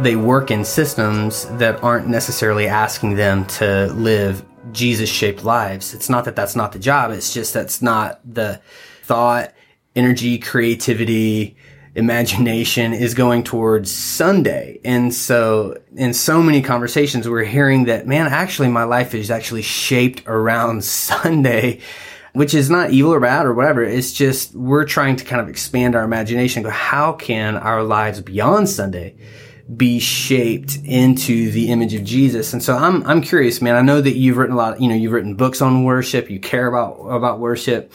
they 0.00 0.14
work 0.14 0.50
in 0.50 0.62
systems 0.62 1.46
that 1.56 1.82
aren't 1.82 2.06
necessarily 2.06 2.68
asking 2.68 3.16
them 3.16 3.46
to 3.46 3.86
live 3.94 4.44
Jesus 4.72 5.08
shaped 5.08 5.44
lives. 5.44 5.94
It's 5.94 6.08
not 6.08 6.24
that 6.24 6.36
that's 6.36 6.56
not 6.56 6.72
the 6.72 6.78
job, 6.78 7.10
it's 7.10 7.32
just 7.32 7.54
that's 7.54 7.82
not 7.82 8.20
the 8.24 8.60
thought, 9.02 9.52
energy, 9.94 10.38
creativity, 10.38 11.56
imagination 11.94 12.92
is 12.92 13.14
going 13.14 13.44
towards 13.44 13.90
Sunday. 13.90 14.80
And 14.84 15.14
so, 15.14 15.80
in 15.94 16.12
so 16.12 16.42
many 16.42 16.62
conversations, 16.62 17.28
we're 17.28 17.44
hearing 17.44 17.84
that, 17.84 18.06
man, 18.06 18.26
actually, 18.26 18.68
my 18.68 18.84
life 18.84 19.14
is 19.14 19.30
actually 19.30 19.62
shaped 19.62 20.22
around 20.26 20.84
Sunday 20.84 21.80
which 22.34 22.52
is 22.52 22.68
not 22.68 22.90
evil 22.90 23.14
or 23.14 23.20
bad 23.20 23.46
or 23.46 23.54
whatever. 23.54 23.82
It's 23.82 24.12
just 24.12 24.54
we're 24.56 24.84
trying 24.84 25.14
to 25.16 25.24
kind 25.24 25.40
of 25.40 25.48
expand 25.48 25.94
our 25.94 26.02
imagination. 26.02 26.64
Go, 26.64 26.70
how 26.70 27.12
can 27.12 27.56
our 27.56 27.84
lives 27.84 28.20
beyond 28.20 28.68
Sunday 28.68 29.16
be 29.76 29.98
shaped 29.98 30.76
into 30.84 31.50
the 31.50 31.70
image 31.70 31.94
of 31.94 32.04
Jesus. 32.04 32.52
And 32.52 32.62
so 32.62 32.76
I'm, 32.76 33.02
I'm 33.06 33.22
curious, 33.22 33.62
man. 33.62 33.76
I 33.76 33.80
know 33.80 34.00
that 34.00 34.16
you've 34.16 34.36
written 34.36 34.54
a 34.54 34.58
lot, 34.58 34.80
you 34.80 34.88
know, 34.88 34.94
you've 34.94 35.12
written 35.12 35.36
books 35.36 35.62
on 35.62 35.84
worship. 35.84 36.28
You 36.28 36.38
care 36.38 36.66
about, 36.66 36.94
about 37.00 37.38
worship. 37.38 37.92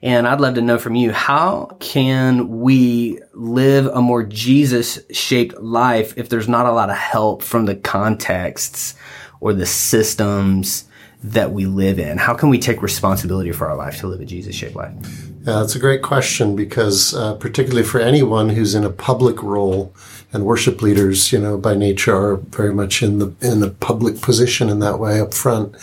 And 0.00 0.28
I'd 0.28 0.40
love 0.40 0.54
to 0.54 0.60
know 0.60 0.78
from 0.78 0.94
you, 0.94 1.10
how 1.10 1.76
can 1.80 2.60
we 2.60 3.18
live 3.32 3.86
a 3.86 4.00
more 4.00 4.22
Jesus 4.22 5.00
shaped 5.10 5.60
life 5.60 6.16
if 6.16 6.28
there's 6.28 6.48
not 6.48 6.66
a 6.66 6.72
lot 6.72 6.88
of 6.88 6.96
help 6.96 7.42
from 7.42 7.66
the 7.66 7.74
contexts 7.74 8.94
or 9.40 9.52
the 9.52 9.66
systems 9.66 10.87
that 11.22 11.52
we 11.52 11.66
live 11.66 11.98
in? 11.98 12.18
How 12.18 12.34
can 12.34 12.48
we 12.48 12.58
take 12.58 12.82
responsibility 12.82 13.52
for 13.52 13.68
our 13.68 13.76
life 13.76 13.98
to 14.00 14.06
live 14.06 14.20
a 14.20 14.24
Jesus 14.24 14.54
shaped 14.54 14.76
life? 14.76 14.92
Yeah, 15.40 15.60
that's 15.60 15.74
a 15.74 15.80
great 15.80 16.02
question 16.02 16.54
because, 16.54 17.14
uh, 17.14 17.34
particularly 17.34 17.86
for 17.86 18.00
anyone 18.00 18.50
who's 18.50 18.74
in 18.74 18.84
a 18.84 18.90
public 18.90 19.42
role, 19.42 19.94
and 20.32 20.44
worship 20.44 20.82
leaders, 20.82 21.32
you 21.32 21.38
know, 21.38 21.56
by 21.56 21.74
nature 21.74 22.14
are 22.14 22.36
very 22.36 22.72
much 22.72 23.02
in 23.02 23.18
the 23.18 23.34
in 23.40 23.60
the 23.60 23.70
public 23.70 24.20
position 24.20 24.68
in 24.68 24.78
that 24.80 24.98
way 24.98 25.20
up 25.20 25.32
front. 25.32 25.74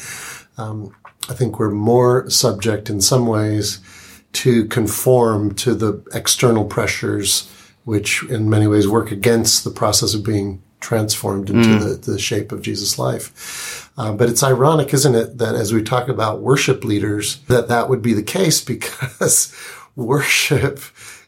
Um, 0.58 0.96
I 1.30 1.34
think 1.34 1.60
we're 1.60 1.72
more 1.72 2.30
subject 2.30 2.89
in 2.89 3.01
some 3.01 3.25
ways 3.25 3.80
to 4.34 4.65
conform 4.65 5.56
to 5.56 5.74
the 5.74 6.04
external 6.13 6.65
pressures, 6.65 7.50
which 7.86 8.24
in 8.30 8.50
many 8.50 8.68
ways 8.68 8.88
work 8.88 9.12
against 9.12 9.63
the 9.63 9.72
process 9.72 10.13
of 10.13 10.24
being 10.24 10.62
transformed 10.80 11.50
into 11.50 11.70
mm. 11.70 11.80
the, 11.80 12.12
the 12.12 12.20
shape 12.20 12.51
of 12.51 12.62
Jesus' 12.62 13.00
life. 13.00 13.85
Uh, 13.98 14.12
but 14.12 14.30
it's 14.30 14.44
ironic, 14.44 14.94
isn't 14.94 15.16
it, 15.16 15.38
that 15.38 15.56
as 15.56 15.74
we 15.74 15.82
talk 15.82 16.10
about 16.10 16.42
worship 16.42 16.84
leaders, 16.84 17.38
that 17.48 17.70
that 17.70 17.90
would 17.90 18.02
be 18.02 18.14
the 18.14 18.24
case 18.24 18.62
because 18.66 19.56
worship 19.96 20.80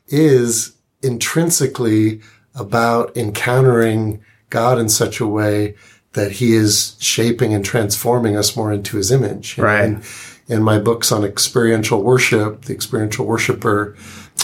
is 0.08 0.76
intrinsically 1.02 2.22
about 2.56 3.16
encountering 3.16 4.24
God 4.50 4.80
in 4.80 4.90
such 4.90 5.20
a 5.20 5.28
way 5.28 5.76
that 6.14 6.34
he 6.34 6.54
is 6.54 6.96
shaping 7.00 7.54
and 7.54 7.64
transforming 7.64 8.36
us 8.36 8.56
more 8.56 8.72
into 8.72 8.98
his 8.98 9.12
image. 9.12 9.58
Right. 9.58 9.84
And 9.84 10.04
in 10.48 10.64
my 10.64 10.80
books 10.80 11.12
on 11.12 11.24
experiential 11.24 12.02
worship, 12.02 12.66
the 12.66 12.74
experiential 12.74 13.26
worshiper, 13.26 13.96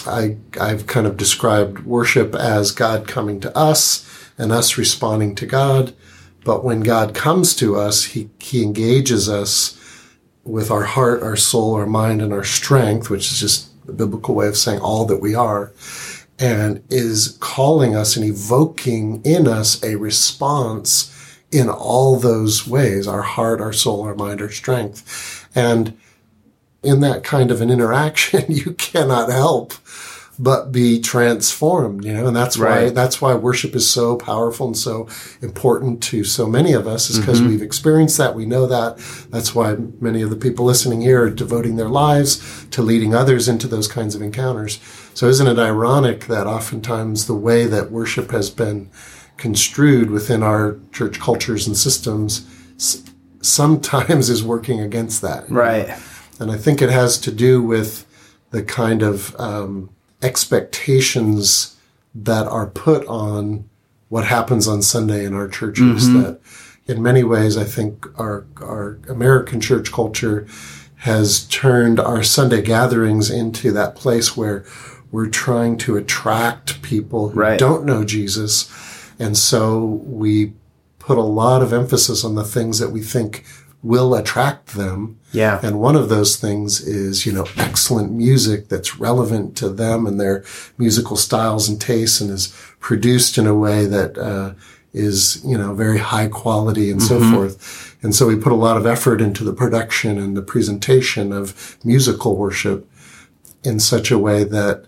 I, 0.05 0.37
I've 0.59 0.85
kind 0.87 1.07
of 1.07 1.17
described 1.17 1.79
worship 1.85 2.35
as 2.35 2.71
God 2.71 3.07
coming 3.07 3.39
to 3.39 3.57
us 3.57 4.07
and 4.37 4.51
us 4.51 4.77
responding 4.77 5.35
to 5.35 5.45
God. 5.45 5.93
But 6.43 6.63
when 6.63 6.81
God 6.81 7.13
comes 7.13 7.55
to 7.55 7.75
us, 7.75 8.03
he, 8.03 8.29
he 8.39 8.63
engages 8.63 9.29
us 9.29 9.79
with 10.43 10.69
our 10.69 10.83
heart, 10.83 11.23
our 11.23 11.37
soul, 11.37 11.75
our 11.75 11.85
mind, 11.85 12.21
and 12.21 12.33
our 12.33 12.43
strength, 12.43 13.09
which 13.09 13.31
is 13.31 13.39
just 13.39 13.69
the 13.85 13.93
biblical 13.93 14.35
way 14.35 14.47
of 14.47 14.57
saying 14.57 14.79
all 14.79 15.05
that 15.05 15.21
we 15.21 15.35
are 15.35 15.71
and 16.39 16.83
is 16.89 17.37
calling 17.39 17.95
us 17.95 18.15
and 18.17 18.25
evoking 18.25 19.21
in 19.23 19.47
us 19.47 19.81
a 19.83 19.95
response 19.95 21.09
in 21.51 21.69
all 21.69 22.17
those 22.17 22.67
ways 22.67 23.07
our 23.07 23.21
heart, 23.21 23.61
our 23.61 23.73
soul, 23.73 24.01
our 24.03 24.15
mind, 24.15 24.41
our 24.41 24.49
strength. 24.49 25.47
And 25.55 25.97
in 26.81 26.99
that 27.01 27.23
kind 27.23 27.51
of 27.51 27.61
an 27.61 27.69
interaction, 27.69 28.45
you 28.49 28.73
cannot 28.73 29.31
help 29.31 29.73
but 30.39 30.71
be 30.71 30.99
transformed, 30.99 32.03
you 32.03 32.13
know, 32.13 32.27
and 32.27 32.35
that's 32.35 32.57
right. 32.57 32.85
why, 32.85 32.89
that's 32.89 33.21
why 33.21 33.35
worship 33.35 33.75
is 33.75 33.89
so 33.89 34.15
powerful 34.15 34.67
and 34.67 34.77
so 34.77 35.07
important 35.41 36.01
to 36.01 36.23
so 36.23 36.47
many 36.47 36.73
of 36.73 36.87
us 36.87 37.09
is 37.09 37.19
because 37.19 37.39
mm-hmm. 37.39 37.49
we've 37.49 37.61
experienced 37.61 38.17
that. 38.17 38.33
We 38.33 38.45
know 38.45 38.65
that. 38.65 38.97
That's 39.29 39.53
why 39.53 39.75
many 39.99 40.21
of 40.21 40.29
the 40.31 40.35
people 40.35 40.65
listening 40.65 41.01
here 41.01 41.23
are 41.23 41.29
devoting 41.29 41.75
their 41.75 41.89
lives 41.89 42.65
to 42.71 42.81
leading 42.81 43.13
others 43.13 43.47
into 43.47 43.67
those 43.67 43.87
kinds 43.87 44.15
of 44.15 44.21
encounters. 44.21 44.79
So 45.13 45.27
isn't 45.27 45.47
it 45.47 45.59
ironic 45.59 46.25
that 46.25 46.47
oftentimes 46.47 47.27
the 47.27 47.35
way 47.35 47.67
that 47.67 47.91
worship 47.91 48.31
has 48.31 48.49
been 48.49 48.89
construed 49.37 50.09
within 50.09 50.41
our 50.41 50.79
church 50.91 51.19
cultures 51.19 51.67
and 51.67 51.77
systems 51.77 52.47
sometimes 53.41 54.29
is 54.31 54.43
working 54.43 54.79
against 54.79 55.21
that. 55.21 55.49
Right. 55.49 55.89
Know? 55.89 55.97
And 56.39 56.51
I 56.51 56.57
think 56.57 56.81
it 56.81 56.89
has 56.89 57.19
to 57.19 57.31
do 57.31 57.61
with 57.61 58.05
the 58.51 58.63
kind 58.63 59.01
of 59.01 59.35
um, 59.39 59.89
expectations 60.23 61.75
that 62.15 62.47
are 62.47 62.67
put 62.67 63.05
on 63.07 63.69
what 64.09 64.25
happens 64.25 64.67
on 64.67 64.81
Sunday 64.81 65.25
in 65.25 65.33
our 65.33 65.47
churches 65.47 66.07
mm-hmm. 66.07 66.21
that 66.21 66.39
in 66.85 67.01
many 67.01 67.23
ways 67.23 67.57
I 67.57 67.63
think 67.63 68.07
our 68.19 68.45
our 68.61 68.99
American 69.09 69.59
church 69.59 69.91
culture 69.91 70.47
has 70.97 71.45
turned 71.47 71.99
our 71.99 72.23
Sunday 72.23 72.61
gatherings 72.61 73.29
into 73.29 73.71
that 73.71 73.95
place 73.95 74.37
where 74.37 74.65
we're 75.11 75.29
trying 75.29 75.77
to 75.77 75.97
attract 75.97 76.81
people 76.81 77.29
who 77.29 77.39
right. 77.39 77.59
don't 77.59 77.85
know 77.85 78.03
Jesus. 78.03 78.71
And 79.19 79.37
so 79.37 79.83
we 79.83 80.53
put 80.99 81.17
a 81.17 81.21
lot 81.21 81.61
of 81.61 81.73
emphasis 81.73 82.23
on 82.23 82.35
the 82.35 82.43
things 82.43 82.79
that 82.79 82.89
we 82.89 83.01
think 83.01 83.45
will 83.83 84.15
attract 84.15 84.75
them. 84.75 85.19
Yeah. 85.33 85.59
And 85.61 85.79
one 85.79 85.97
of 85.97 86.09
those 86.09 86.37
things 86.37 86.79
is, 86.79 87.25
you 87.25 87.33
know, 87.33 87.45
excellent 87.57 88.13
music 88.13 88.69
that's 88.69 88.97
relevant 88.97 89.57
to 89.57 89.69
them 89.69 90.07
and 90.07 90.19
their 90.19 90.45
musical 90.77 91.17
styles 91.17 91.67
and 91.67 91.79
tastes 91.79 92.21
and 92.21 92.31
is 92.31 92.55
produced 92.79 93.37
in 93.37 93.45
a 93.45 93.53
way 93.53 93.85
that, 93.85 94.17
uh, 94.17 94.53
is, 94.93 95.43
you 95.43 95.57
know, 95.57 95.73
very 95.73 95.97
high 95.97 96.27
quality 96.27 96.91
and 96.91 97.01
mm-hmm. 97.01 97.19
so 97.19 97.31
forth. 97.31 97.97
And 98.03 98.15
so 98.15 98.27
we 98.27 98.35
put 98.35 98.51
a 98.51 98.55
lot 98.55 98.77
of 98.77 98.85
effort 98.85 99.21
into 99.21 99.43
the 99.43 99.53
production 99.53 100.17
and 100.17 100.37
the 100.37 100.41
presentation 100.41 101.33
of 101.33 101.77
musical 101.83 102.37
worship 102.37 102.87
in 103.63 103.79
such 103.79 104.11
a 104.11 104.19
way 104.19 104.43
that 104.43 104.85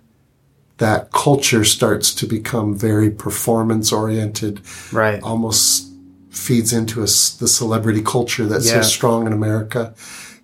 that 0.78 1.12
culture 1.12 1.64
starts 1.64 2.14
to 2.14 2.28
become 2.28 2.76
very 2.76 3.10
performance 3.10 3.92
oriented. 3.92 4.62
Right. 4.92 5.22
Almost 5.24 5.90
feeds 6.36 6.74
into 6.74 7.00
a, 7.00 7.04
the 7.04 7.48
celebrity 7.48 8.02
culture 8.02 8.46
that's 8.46 8.68
yeah. 8.68 8.82
so 8.82 8.82
strong 8.82 9.26
in 9.26 9.34
America. 9.34 9.94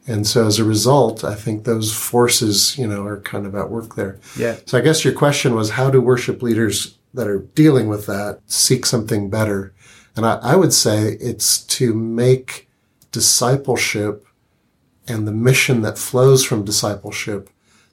And 0.08 0.26
so 0.26 0.48
as 0.48 0.58
a 0.58 0.64
result, 0.64 1.24
I 1.24 1.36
think 1.36 1.64
those 1.64 1.94
forces, 1.94 2.78
you 2.78 2.88
know, 2.88 3.04
are 3.06 3.22
kind 3.22 3.46
of 3.46 3.56
at 3.56 3.70
work 3.70 3.96
there. 3.96 4.20
Yeah. 4.36 4.58
So 4.66 4.78
I 4.78 4.82
guess 4.82 5.06
your 5.06 5.14
question 5.14 5.54
was 5.54 5.72
how 5.72 5.92
do 5.92 6.02
worship 6.02 6.42
leaders 6.42 6.98
that 7.14 7.28
are 7.28 7.40
dealing 7.40 7.88
with 7.88 8.08
that 8.08 8.40
seek 8.48 8.86
something 8.86 9.30
better? 9.30 9.74
And 10.16 10.26
I, 10.26 10.40
I 10.42 10.56
would 10.56 10.74
say 10.74 11.18
it's 11.20 11.64
to 11.66 11.94
make 11.94 12.68
discipleship 13.12 14.26
and 15.08 15.28
the 15.28 15.32
mission 15.32 15.82
that 15.82 15.98
flows 15.98 16.44
from 16.44 16.66
discipleship 16.66 17.50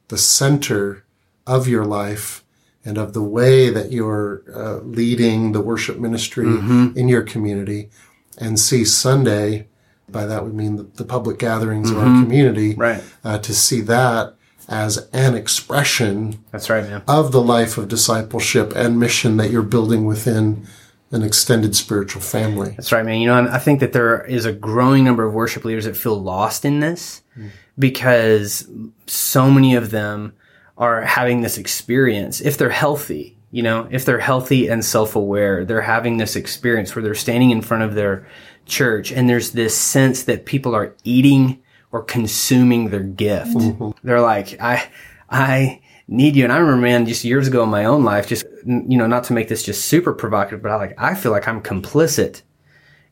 the 0.09 0.19
center 0.19 1.05
of 1.47 1.69
your 1.69 1.85
life 1.85 2.45
and 2.89 2.97
of 2.97 3.13
the 3.13 3.23
way 3.23 3.69
that 3.69 3.93
you're 3.93 4.43
uh, 4.55 4.79
leading 4.79 5.53
the 5.53 5.61
worship 5.61 5.99
ministry 5.99 6.47
mm-hmm. 6.47 6.97
in 6.97 7.07
your 7.07 7.23
community 7.23 7.91
and 8.39 8.59
see 8.59 8.83
Sunday, 8.83 9.69
by 10.09 10.25
that 10.25 10.47
we 10.47 10.53
mean 10.53 10.77
the, 10.77 10.85
the 10.85 11.05
public 11.05 11.39
gatherings 11.39 11.91
mm-hmm. 11.91 11.99
of 11.99 12.03
our 12.03 12.09
mm-hmm. 12.09 12.23
community, 12.23 12.75
right. 12.75 13.05
Uh, 13.23 13.39
to 13.39 13.55
see 13.55 13.83
that 13.83 14.35
as 14.69 15.07
an 15.13 15.35
expression 15.35 16.43
That's 16.51 16.71
right, 16.71 16.83
man. 16.83 17.03
of 17.07 17.31
the 17.31 17.43
life 17.43 17.77
of 17.77 17.89
discipleship 17.89 18.73
and 18.75 18.99
mission 18.99 19.37
that 19.37 19.51
you're 19.51 19.63
building 19.63 20.07
within 20.07 20.67
an 21.11 21.23
extended 21.23 21.77
spiritual 21.77 22.23
family. 22.23 22.71
That's 22.71 22.93
right, 22.93 23.05
man. 23.05 23.21
You 23.21 23.29
know, 23.29 23.49
I 23.51 23.59
think 23.59 23.81
that 23.81 23.93
there 23.93 24.25
is 24.25 24.47
a 24.47 24.53
growing 24.53 25.05
number 25.05 25.25
of 25.25 25.35
worship 25.35 25.65
leaders 25.65 25.85
that 25.85 25.97
feel 25.97 26.21
lost 26.21 26.65
in 26.65 26.81
this 26.81 27.23
mm. 27.37 27.51
because 27.79 28.67
so 29.07 29.51
many 29.51 29.75
of 29.75 29.91
them 29.91 30.33
are 30.79 31.03
having 31.03 31.43
this 31.43 31.59
experience, 31.59 32.41
if 32.41 32.57
they're 32.57 32.71
healthy, 32.71 33.37
you 33.51 33.63
know, 33.63 33.89
if 33.91 34.05
they're 34.05 34.21
healthy 34.21 34.69
and 34.69 34.85
self-aware, 34.85 35.65
they're 35.65 35.81
having 35.81 36.17
this 36.17 36.37
experience 36.37 36.95
where 36.95 37.03
they're 37.03 37.15
standing 37.15 37.51
in 37.51 37.61
front 37.61 37.83
of 37.83 37.95
their 37.95 38.27
church 38.65 39.11
and 39.11 39.29
there's 39.29 39.53
this 39.53 39.77
sense 39.77 40.23
that 40.25 40.47
people 40.47 40.75
are 40.75 40.95
eating 41.03 41.61
or 41.91 42.03
consuming 42.03 42.91
their 42.91 43.03
gift. 43.03 43.57
Mm-hmm. 43.57 43.91
They're 44.07 44.21
like, 44.21 44.61
I, 44.61 44.89
I 45.31 45.81
need 46.07 46.37
you. 46.37 46.45
And 46.45 46.53
I 46.53 46.59
remember, 46.59 46.83
man, 46.83 47.07
just 47.07 47.25
years 47.25 47.49
ago 47.49 47.65
in 47.65 47.71
my 47.71 47.87
own 47.87 48.05
life, 48.05 48.29
just, 48.29 48.45
you 48.65 48.97
know, 48.97 49.07
not 49.07 49.25
to 49.25 49.33
make 49.33 49.49
this 49.49 49.63
just 49.63 49.87
super 49.87 50.13
provocative, 50.13 50.63
but 50.63 50.71
I 50.71 50.77
like, 50.77 50.95
I 51.01 51.15
feel 51.15 51.33
like 51.33 51.49
I'm 51.49 51.63
complicit 51.63 52.43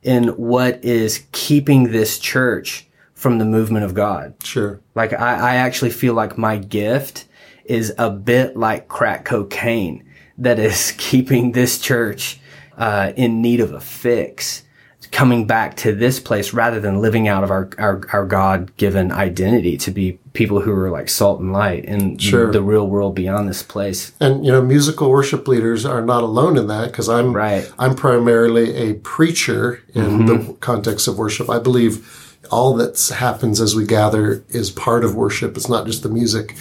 in 0.03 0.29
what 0.29 0.85
is 0.85 1.27
keeping 1.33 1.91
this 1.91 2.19
church 2.19 2.87
from 3.15 3.39
the 3.39 3.45
movement 3.47 3.87
of 3.87 3.95
God. 3.95 4.35
Sure. 4.45 4.81
Like 4.95 5.15
I, 5.15 5.53
I 5.53 5.55
actually 5.57 5.91
feel 5.91 6.13
like 6.15 6.37
my 6.37 6.59
gift 6.59 7.25
is 7.69 7.95
a 7.99 8.11
bit 8.11 8.57
like 8.57 8.89
crack 8.89 9.25
cocaine 9.25 10.05
that 10.39 10.59
is 10.59 10.93
keeping 10.99 11.53
this 11.53 11.79
church 11.79 12.41
uh, 12.77 13.13
in 13.17 13.41
need 13.41 13.61
of 13.61 13.73
a 13.73 13.81
fix 13.81 14.63
coming 15.13 15.47
back 15.47 15.77
to 15.77 15.95
this 15.95 16.21
place 16.21 16.53
rather 16.53 16.81
than 16.81 17.01
living 17.01 17.29
out 17.29 17.45
of 17.45 17.51
our, 17.51 17.71
our, 17.79 18.03
our 18.13 18.27
God-given 18.27 19.13
identity 19.13 19.77
to 19.79 19.91
be 19.91 20.19
people 20.33 20.61
who 20.61 20.73
are 20.73 20.91
like 20.91 21.09
salt 21.09 21.41
and 21.41 21.53
light 21.53 21.85
in 21.85 22.19
sure. 22.19 22.53
the 22.53 22.63
real 22.63 22.87
world 22.87 23.15
beyond 23.15 23.49
this 23.49 23.63
place. 23.63 24.13
And, 24.21 24.45
you 24.45 24.53
know, 24.53 24.61
musical 24.61 25.09
worship 25.09 25.49
leaders 25.49 25.87
are 25.87 26.03
not 26.03 26.23
alone 26.23 26.59
in 26.59 26.67
that 26.67 26.91
because 26.91 27.09
I'm, 27.09 27.35
right. 27.35 27.71
I'm 27.79 27.95
primarily 27.95 28.75
a 28.75 28.95
preacher 28.95 29.83
in 29.95 30.05
mm-hmm. 30.05 30.27
the 30.27 30.53
context 30.55 31.09
of 31.09 31.19
worship. 31.19 31.49
I 31.49 31.61
believe 31.61 32.37
all 32.51 32.75
that 32.75 33.15
happens 33.17 33.61
as 33.61 33.75
we 33.75 33.87
gather 33.87 34.45
is 34.49 34.71
part 34.71 35.05
of 35.05 35.15
worship. 35.15 35.57
It's 35.57 35.69
not 35.69 35.87
just 35.87 36.03
the 36.03 36.09
music. 36.09 36.57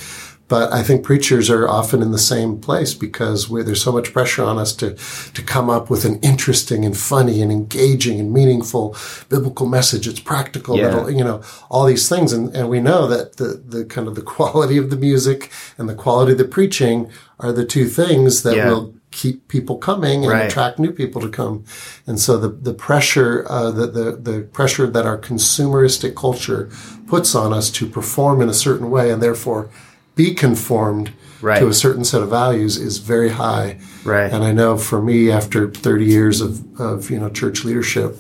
But 0.48 0.72
I 0.72 0.84
think 0.84 1.04
preachers 1.04 1.50
are 1.50 1.68
often 1.68 2.04
in 2.04 2.12
the 2.12 2.20
same 2.20 2.60
place 2.60 2.94
because 2.94 3.50
there's 3.50 3.82
so 3.82 3.92
much 3.92 4.14
pressure 4.14 4.44
on 4.44 4.60
us 4.60 4.74
to, 4.75 4.94
to 5.34 5.42
come 5.42 5.72
up 5.72 5.90
with 5.90 6.06
an 6.06 6.20
interesting 6.22 6.86
and 6.86 6.96
funny 6.96 7.42
and 7.42 7.52
engaging 7.52 8.20
and 8.20 8.32
meaningful 8.32 8.96
biblical 9.30 9.66
message. 9.68 10.08
It's 10.08 10.20
practical, 10.20 10.78
Yeah. 10.78 11.08
you 11.08 11.24
know, 11.24 11.42
all 11.72 11.86
these 11.86 12.08
things. 12.08 12.32
And, 12.32 12.56
and 12.56 12.70
we 12.70 12.80
know 12.80 13.08
that 13.08 13.38
the, 13.38 13.60
the 13.68 13.86
kind 13.86 14.08
of 14.08 14.14
the 14.14 14.22
quality 14.36 14.78
of 14.78 14.92
the 14.92 14.98
music 14.98 15.50
and 15.80 15.90
the 15.90 15.96
quality 15.96 16.34
of 16.34 16.38
the 16.38 16.46
preaching 16.46 17.10
are 17.40 17.52
the 17.52 17.66
two 17.66 17.86
things 17.88 18.44
that 18.44 18.56
Yeah. 18.56 18.70
will 18.70 18.94
keep 19.10 19.48
people 19.48 19.78
coming 19.78 20.24
and 20.25 20.32
Right. 20.32 20.46
attract 20.48 20.78
new 20.78 20.92
people 20.92 21.22
to 21.22 21.30
come. 21.30 21.64
And 22.06 22.20
so 22.20 22.38
the, 22.38 22.50
the 22.50 22.74
pressure, 22.74 23.46
uh, 23.50 23.72
the, 23.72 23.88
the, 23.88 24.12
the 24.12 24.42
pressure 24.54 24.86
that 24.88 25.06
our 25.08 25.18
consumeristic 25.18 26.16
culture 26.16 26.70
puts 27.08 27.34
on 27.34 27.52
us 27.54 27.72
to 27.72 27.88
perform 27.88 28.42
in 28.42 28.50
a 28.50 28.54
certain 28.54 28.92
way 28.92 29.10
and 29.12 29.24
therefore 29.24 29.70
be 30.15 30.34
conformed 30.34 31.12
Right. 31.41 31.60
to 31.60 31.67
a 31.67 31.74
certain 31.74 32.03
set 32.05 32.22
of 32.24 32.29
values 32.29 32.77
is 32.77 32.98
very 32.98 33.29
high. 33.29 33.77
Right. 34.03 34.31
And 34.31 34.43
I 34.43 34.51
know 34.51 34.77
for 34.77 35.01
me, 35.01 35.29
after 35.31 35.69
30 35.69 36.05
years 36.05 36.41
of, 36.41 36.63
of, 36.79 37.12
you 37.12 37.19
know, 37.19 37.29
church 37.29 37.63
leadership, 37.63 38.17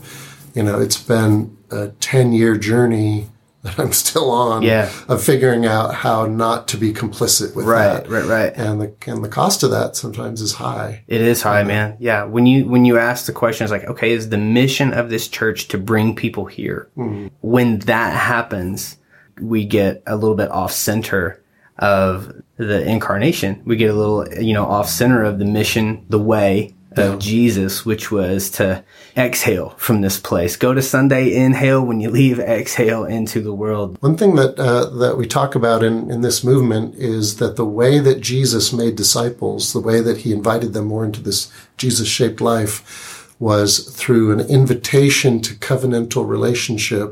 you 0.53 0.61
know, 0.61 0.79
it's 0.79 1.01
been 1.01 1.55
a 1.71 1.87
10 2.01 2.33
year 2.33 2.55
journey 2.57 3.29
that 3.63 3.79
I'm 3.79 3.93
still 3.93 4.29
on 4.29 4.61
Yeah. 4.61 4.91
of 5.07 5.23
figuring 5.23 5.65
out 5.65 5.95
how 5.95 6.27
not 6.27 6.67
to 6.67 6.77
be 6.77 6.93
complicit 6.93 7.55
with 7.55 7.65
Right, 7.65 8.03
that. 8.03 8.09
right, 8.09 8.25
right. 8.25 8.53
And 8.55 8.79
the, 8.79 8.93
and 9.07 9.23
the 9.23 9.29
cost 9.29 9.63
of 9.63 9.71
that 9.71 9.95
sometimes 9.95 10.39
is 10.39 10.53
high. 10.53 11.03
It 11.07 11.21
is 11.21 11.41
high, 11.41 11.63
man. 11.63 11.95
Yeah. 11.99 12.25
When 12.25 12.45
you 12.45 12.67
when 12.67 12.85
you 12.85 12.99
ask 12.99 13.25
the 13.25 13.33
question, 13.33 13.63
it's 13.63 13.71
like, 13.71 13.85
okay, 13.85 14.11
is 14.11 14.29
the 14.29 14.37
mission 14.37 14.93
of 14.93 15.09
this 15.09 15.27
church 15.27 15.67
to 15.69 15.79
bring 15.79 16.15
people 16.15 16.45
here? 16.45 16.89
Hmm. 16.93 17.27
When 17.41 17.79
that 17.79 18.13
happens, 18.13 18.97
we 19.41 19.65
get 19.65 20.03
a 20.05 20.15
little 20.15 20.35
bit 20.35 20.51
off 20.51 20.71
center 20.71 21.41
of 21.77 22.41
the 22.57 22.87
incarnation. 22.87 23.61
We 23.65 23.75
get 23.75 23.89
a 23.89 23.93
little, 23.93 24.27
you 24.41 24.53
know, 24.53 24.65
off 24.65 24.89
center 24.89 25.23
of 25.23 25.39
the 25.39 25.45
mission, 25.45 26.05
the 26.09 26.19
way 26.19 26.73
of 26.97 27.19
Jesus, 27.19 27.85
which 27.85 28.09
was 28.11 28.49
to 28.51 28.83
exhale 29.17 29.71
from 29.71 30.01
this 30.01 30.17
place. 30.17 30.55
Go 30.55 30.73
to 30.73 30.81
Sunday, 30.81 31.35
inhale. 31.35 31.85
When 31.85 31.99
you 31.99 32.09
leave, 32.09 32.39
exhale 32.39 33.03
into 33.03 33.41
the 33.41 33.53
world. 33.53 33.97
One 34.01 34.15
thing 34.17 34.35
that 34.35 34.57
uh, 34.57 34.85
that 34.97 35.17
we 35.17 35.27
talk 35.27 35.55
about 35.55 35.83
in, 35.83 36.09
in 36.09 36.21
this 36.21 36.43
movement 36.43 36.95
is 36.95 37.37
that 37.37 37.57
the 37.57 37.65
way 37.65 37.99
that 37.99 38.21
Jesus 38.21 38.71
made 38.71 38.95
disciples, 38.95 39.73
the 39.73 39.81
way 39.81 39.99
that 40.01 40.19
he 40.19 40.31
invited 40.31 40.73
them 40.73 40.85
more 40.85 41.03
into 41.03 41.21
this 41.21 41.51
Jesus 41.77 42.07
shaped 42.07 42.39
life, 42.39 43.35
was 43.39 43.79
through 43.79 44.31
an 44.31 44.39
invitation 44.39 45.41
to 45.41 45.53
covenantal 45.55 46.27
relationship, 46.27 47.11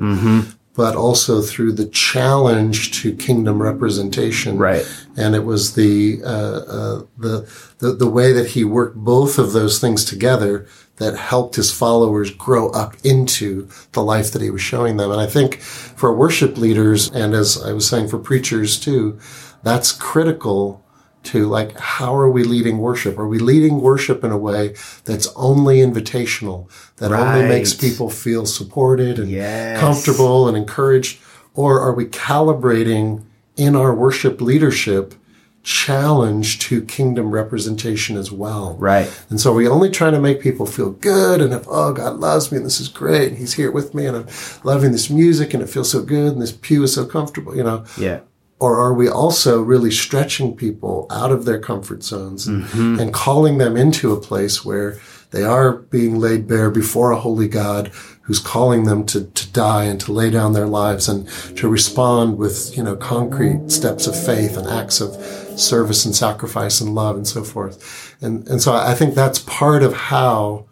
but 0.75 0.95
also 0.95 1.41
through 1.41 1.71
the 1.73 1.85
challenge 1.87 2.99
to 3.01 3.15
kingdom 3.15 3.61
representation. 3.61 4.57
Right. 4.57 4.85
And 5.15 5.35
it 5.35 5.45
was 5.45 5.75
the, 5.75 6.21
uh, 6.23 6.27
uh, 6.27 7.01
the 7.17 7.47
the 7.77 7.93
the 7.93 8.09
way 8.09 8.31
that 8.33 8.51
he 8.51 8.63
worked 8.63 8.95
both 8.95 9.37
of 9.37 9.53
those 9.53 9.79
things 9.79 10.05
together 10.05 10.67
that 10.97 11.17
helped 11.17 11.55
his 11.55 11.71
followers 11.71 12.31
grow 12.31 12.69
up 12.69 12.95
into 13.03 13.67
the 13.91 14.03
life 14.03 14.31
that 14.31 14.41
he 14.41 14.49
was 14.49 14.61
showing 14.61 14.97
them. 14.97 15.11
And 15.11 15.19
I 15.19 15.25
think 15.27 15.59
for 15.59 16.15
worship 16.15 16.57
leaders, 16.57 17.11
and 17.11 17.33
as 17.33 17.61
I 17.61 17.73
was 17.73 17.87
saying 17.87 18.07
for 18.07 18.19
preachers 18.19 18.79
too, 18.79 19.19
that's 19.63 19.91
critical 19.91 20.82
to 21.23 21.47
like 21.47 21.77
how 21.79 22.15
are 22.15 22.29
we 22.29 22.43
leading 22.43 22.77
worship? 22.79 23.17
Are 23.17 23.27
we 23.27 23.39
leading 23.39 23.81
worship 23.81 24.23
in 24.23 24.31
a 24.31 24.37
way 24.37 24.75
that's 25.05 25.27
only 25.35 25.77
invitational, 25.77 26.69
that 26.97 27.11
only 27.11 27.47
makes 27.47 27.73
people 27.73 28.09
feel 28.09 28.45
supported 28.45 29.19
and 29.19 29.29
Yes. 29.29 29.79
comfortable 29.79 30.47
and 30.47 30.57
encouraged? 30.57 31.19
Or 31.55 31.79
are 31.79 31.93
we 31.93 32.05
calibrating 32.05 33.23
in 33.55 33.75
our 33.75 33.93
worship 33.93 34.41
leadership 34.41 35.13
challenge 35.61 36.59
to 36.59 36.81
kingdom 36.83 37.31
representation 37.31 38.17
as 38.17 38.31
well? 38.31 38.75
Right. 38.79 39.09
And 39.29 39.39
so 39.39 39.53
we 39.53 39.67
only 39.67 39.89
trying 39.89 40.13
to 40.13 40.19
make 40.19 40.41
people 40.41 40.65
feel 40.65 40.91
good 40.91 41.39
and 41.41 41.53
if, 41.53 41.65
oh, 41.69 41.93
God 41.93 42.17
loves 42.19 42.51
me 42.51 42.57
and 42.57 42.65
this 42.65 42.79
is 42.81 42.89
great. 42.89 43.29
And 43.29 43.37
he's 43.37 43.53
here 43.53 43.71
with 43.71 43.93
me 43.93 44.05
and 44.05 44.17
I'm 44.17 44.27
loving 44.63 44.91
this 44.91 45.09
music 45.09 45.53
and 45.53 45.63
it 45.63 45.69
feels 45.69 45.89
so 45.91 46.01
good 46.01 46.33
and 46.33 46.41
this 46.41 46.51
pew 46.51 46.83
is 46.83 46.93
so 46.93 47.05
comfortable, 47.05 47.55
you 47.55 47.63
know. 47.63 47.85
Yeah. 47.97 48.19
Or 48.63 48.79
are 48.79 48.93
we 48.93 49.09
also 49.09 49.61
really 49.61 49.91
stretching 49.91 50.55
people 50.55 51.05
out 51.11 51.33
of 51.33 51.43
their 51.43 51.59
comfort 51.59 52.01
zones 52.01 52.47
and, 52.47 52.63
mm-hmm. 52.63 52.97
and 52.97 53.13
calling 53.13 53.57
them 53.57 53.75
into 53.75 54.13
a 54.13 54.21
place 54.21 54.63
where 54.63 55.01
they 55.31 55.43
are 55.43 55.73
being 55.73 56.17
laid 56.17 56.47
bare 56.47 56.71
before 56.71 57.11
a 57.11 57.19
holy 57.19 57.49
God 57.49 57.89
who's 58.21 58.39
calling 58.39 58.85
them 58.85 59.05
to, 59.07 59.25
to 59.25 59.51
die 59.51 59.83
and 59.83 59.99
to 59.99 60.13
lay 60.13 60.29
down 60.29 60.53
their 60.53 60.65
lives 60.65 61.09
and 61.09 61.27
to 61.57 61.67
respond 61.67 62.37
with, 62.37 62.77
you 62.77 62.81
know, 62.81 62.95
concrete 62.95 63.69
steps 63.69 64.07
of 64.07 64.15
faith 64.17 64.55
and 64.55 64.65
acts 64.65 65.01
of 65.01 65.13
service 65.59 66.05
and 66.05 66.15
sacrifice 66.15 66.79
and 66.79 66.95
love 66.95 67.17
and 67.17 67.27
so 67.27 67.43
forth. 67.43 68.15
And, 68.21 68.47
and 68.47 68.61
so 68.61 68.73
I 68.73 68.93
think 68.93 69.13
that's 69.13 69.39
part 69.39 69.83
of 69.83 69.93
how, 69.93 70.67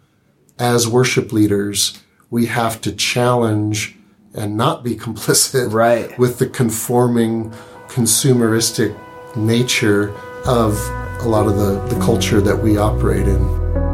as 0.58 0.88
worship 0.88 1.30
leaders, 1.30 2.02
we 2.30 2.46
have 2.46 2.80
to 2.80 2.92
challenge 2.92 3.98
and 4.32 4.56
not 4.56 4.82
be 4.82 4.96
complicit 5.06 5.70
Right. 5.74 6.18
with 6.18 6.38
the 6.38 6.46
conforming 6.46 7.52
consumeristic 7.92 8.96
nature 9.36 10.16
of 10.46 10.78
a 11.20 11.28
lot 11.28 11.46
of 11.46 11.56
the, 11.56 11.94
the 11.94 12.00
culture 12.00 12.40
that 12.40 12.56
we 12.56 12.78
operate 12.78 13.28
in. 13.28 13.91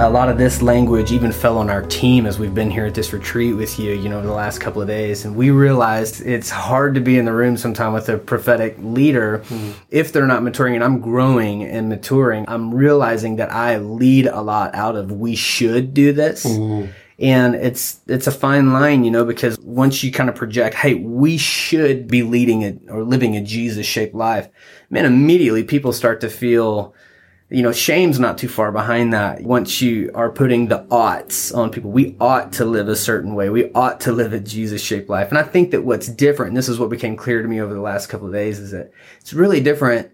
A 0.00 0.08
lot 0.08 0.30
of 0.30 0.38
this 0.38 0.62
language 0.62 1.12
even 1.12 1.30
fell 1.30 1.58
on 1.58 1.68
our 1.68 1.82
team 1.82 2.24
as 2.24 2.38
we've 2.38 2.54
been 2.54 2.70
here 2.70 2.86
at 2.86 2.94
this 2.94 3.12
retreat 3.12 3.54
with 3.54 3.78
you, 3.78 3.92
you 3.92 4.08
know, 4.08 4.16
over 4.16 4.26
the 4.26 4.32
last 4.32 4.58
couple 4.58 4.80
of 4.80 4.88
days. 4.88 5.26
And 5.26 5.36
we 5.36 5.50
realized 5.50 6.22
it's 6.24 6.48
hard 6.48 6.94
to 6.94 7.00
be 7.00 7.18
in 7.18 7.26
the 7.26 7.34
room 7.34 7.58
sometime 7.58 7.92
with 7.92 8.08
a 8.08 8.16
prophetic 8.16 8.76
leader 8.78 9.40
mm-hmm. 9.40 9.72
if 9.90 10.10
they're 10.10 10.26
not 10.26 10.42
maturing. 10.42 10.74
And 10.74 10.82
I'm 10.82 11.00
growing 11.00 11.64
and 11.64 11.90
maturing. 11.90 12.46
I'm 12.48 12.74
realizing 12.74 13.36
that 13.36 13.52
I 13.52 13.76
lead 13.76 14.26
a 14.26 14.40
lot 14.40 14.74
out 14.74 14.96
of 14.96 15.12
we 15.12 15.36
should 15.36 15.92
do 15.92 16.14
this. 16.14 16.46
Mm-hmm. 16.46 16.92
And 17.18 17.54
it's 17.54 18.00
it's 18.06 18.26
a 18.26 18.32
fine 18.32 18.72
line, 18.72 19.04
you 19.04 19.10
know, 19.10 19.26
because 19.26 19.58
once 19.58 20.02
you 20.02 20.10
kind 20.10 20.30
of 20.30 20.34
project, 20.34 20.76
hey, 20.76 20.94
we 20.94 21.36
should 21.36 22.08
be 22.08 22.22
leading 22.22 22.62
it 22.62 22.80
or 22.88 23.04
living 23.04 23.36
a 23.36 23.42
Jesus 23.42 23.84
shaped 23.84 24.14
life, 24.14 24.48
man, 24.88 25.04
immediately 25.04 25.62
people 25.62 25.92
start 25.92 26.22
to 26.22 26.30
feel 26.30 26.94
you 27.50 27.62
know, 27.62 27.72
shame's 27.72 28.20
not 28.20 28.38
too 28.38 28.48
far 28.48 28.70
behind 28.70 29.12
that. 29.12 29.42
Once 29.42 29.82
you 29.82 30.10
are 30.14 30.30
putting 30.30 30.68
the 30.68 30.86
oughts 30.90 31.50
on 31.52 31.70
people, 31.70 31.90
we 31.90 32.16
ought 32.20 32.52
to 32.54 32.64
live 32.64 32.88
a 32.88 32.94
certain 32.94 33.34
way. 33.34 33.50
We 33.50 33.72
ought 33.72 34.00
to 34.02 34.12
live 34.12 34.32
a 34.32 34.38
Jesus 34.38 34.80
shaped 34.82 35.10
life. 35.10 35.30
And 35.30 35.38
I 35.38 35.42
think 35.42 35.72
that 35.72 35.82
what's 35.82 36.06
different, 36.06 36.50
and 36.50 36.56
this 36.56 36.68
is 36.68 36.78
what 36.78 36.90
became 36.90 37.16
clear 37.16 37.42
to 37.42 37.48
me 37.48 37.60
over 37.60 37.74
the 37.74 37.80
last 37.80 38.06
couple 38.06 38.28
of 38.28 38.32
days, 38.32 38.60
is 38.60 38.70
that 38.70 38.92
it's 39.20 39.32
really 39.32 39.60
different. 39.60 40.12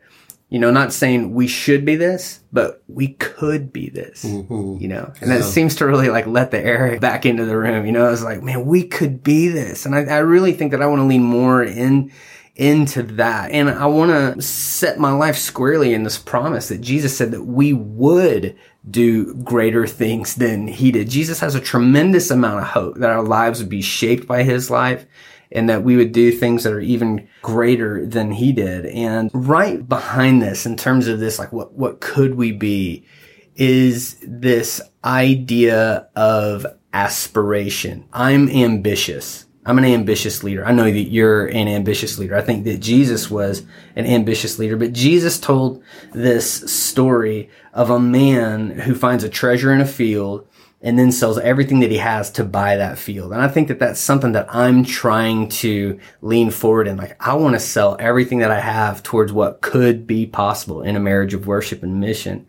You 0.49 0.61
know, 0.61 0.71
not 0.71 0.93
saying 0.93 1.35
we 1.35 1.49
should 1.49 1.85
be 1.85 1.97
this, 1.97 2.39
but 2.53 2.81
we 2.87 3.09
could 3.15 3.73
be 3.73 3.91
this, 3.91 4.25
mm-hmm. 4.25 4.81
you 4.81 4.87
know, 4.87 5.13
and 5.21 5.29
that 5.29 5.43
seems 5.43 5.75
to 5.75 5.87
really 5.87 6.09
like 6.09 6.29
let 6.29 6.53
the 6.53 6.61
air 6.65 7.01
back 7.01 7.27
into 7.27 7.45
the 7.45 7.57
room. 7.57 7.85
You 7.85 7.91
know, 7.91 8.13
it's 8.13 8.23
like, 8.23 8.45
man, 8.45 8.65
we 8.65 8.87
could 8.87 9.25
be 9.25 9.49
this. 9.49 9.87
And 9.87 9.95
I, 9.97 10.05
I 10.05 10.19
really 10.19 10.53
think 10.53 10.71
that 10.71 10.81
I 10.81 10.87
want 10.87 11.01
to 11.01 11.05
lean 11.05 11.25
more 11.25 11.65
in, 11.65 12.13
into 12.57 13.03
that. 13.03 13.51
And 13.51 13.71
I 13.71 13.87
want 13.87 14.11
to 14.11 14.43
set 14.43 14.99
my 14.99 15.13
life 15.13 15.37
squarely 15.37 15.95
in 15.95 16.03
this 16.03 16.19
promise 16.19 16.69
that 16.69 16.81
Jesus 16.81 17.17
said 17.17 17.31
that 17.31 17.45
we 17.45 17.73
would 17.73 18.57
do 18.91 19.35
greater 19.35 19.87
things 19.87 20.37
than 20.37 20.67
he 20.67 20.91
did. 20.91 21.11
Jesus 21.11 21.41
has 21.41 21.55
a 21.55 21.61
tremendous 21.61 22.31
amount 22.31 22.61
of 22.61 22.69
hope 22.69 22.97
that 22.97 23.11
our 23.11 23.23
lives 23.23 23.61
would 23.61 23.69
be 23.69 23.83
shaped 23.83 24.27
by 24.27 24.43
his 24.43 24.71
life 24.71 25.07
and 25.53 25.69
that 25.69 25.85
we 25.85 25.97
would 25.97 26.13
do 26.13 26.33
things 26.33 26.65
that 26.65 26.73
are 26.73 26.81
even 26.81 27.29
greater 27.43 28.05
than 28.05 28.33
he 28.33 28.53
did. 28.53 28.87
And 28.87 29.31
right 29.33 29.87
behind 29.87 30.43
this, 30.43 30.67
in 30.67 30.77
terms 30.77 31.09
of 31.09 31.21
this, 31.21 31.39
like 31.39 31.53
what, 31.53 31.75
what 31.75 32.01
could 32.01 32.35
we 32.35 32.53
be 32.53 33.07
is 33.55 34.19
this 34.23 34.81
idea 35.05 36.09
of 36.17 36.67
aspiration. 36.93 38.07
I'm 38.13 38.49
ambitious. 38.49 39.46
I'm 39.67 39.79
an 39.79 39.85
ambitious 39.85 40.45
leader. 40.45 40.65
I 40.65 40.71
know 40.71 40.85
that 40.85 40.93
you're 40.93 41.47
an 41.47 41.67
ambitious 41.67 42.19
leader. 42.19 42.37
I 42.37 42.41
think 42.41 42.65
that 42.65 42.79
Jesus 42.79 43.29
was 43.29 43.65
an 43.97 44.07
ambitious 44.07 44.61
leader, 44.61 44.77
but 44.77 44.93
Jesus 44.93 45.41
told 45.41 45.83
this 46.13 46.49
story 46.73 47.51
of 47.75 47.91
a 47.91 47.99
man 47.99 48.71
who 48.71 48.95
finds 48.95 49.25
a 49.25 49.29
treasure 49.29 49.73
in 49.73 49.81
a 49.81 49.87
field 49.87 50.47
and 50.83 50.97
then 50.97 51.11
sells 51.11 51.37
everything 51.39 51.81
that 51.81 51.91
he 51.91 51.97
has 51.97 52.31
to 52.31 52.45
buy 52.45 52.77
that 52.77 52.97
field. 52.97 53.33
And 53.33 53.43
I 53.43 53.49
think 53.49 53.67
that 53.67 53.81
that's 53.81 53.99
something 53.99 54.33
that 54.33 54.47
I'm 54.55 54.85
trying 54.85 55.49
to 55.49 55.99
lean 56.23 56.51
forward 56.51 56.87
in. 56.87 56.97
Like, 56.97 57.17
I 57.19 57.35
want 57.35 57.57
to 57.57 57.61
sell 57.61 57.97
everything 57.99 58.39
that 58.39 58.53
I 58.53 58.61
have 58.61 59.03
towards 59.03 59.33
what 59.33 59.63
could 59.63 60.07
be 60.07 60.27
possible 60.27 60.83
in 60.83 60.95
a 60.95 61.01
marriage 61.01 61.35
of 61.35 61.49
worship 61.49 61.83
and 61.83 61.99
mission. 61.99 62.47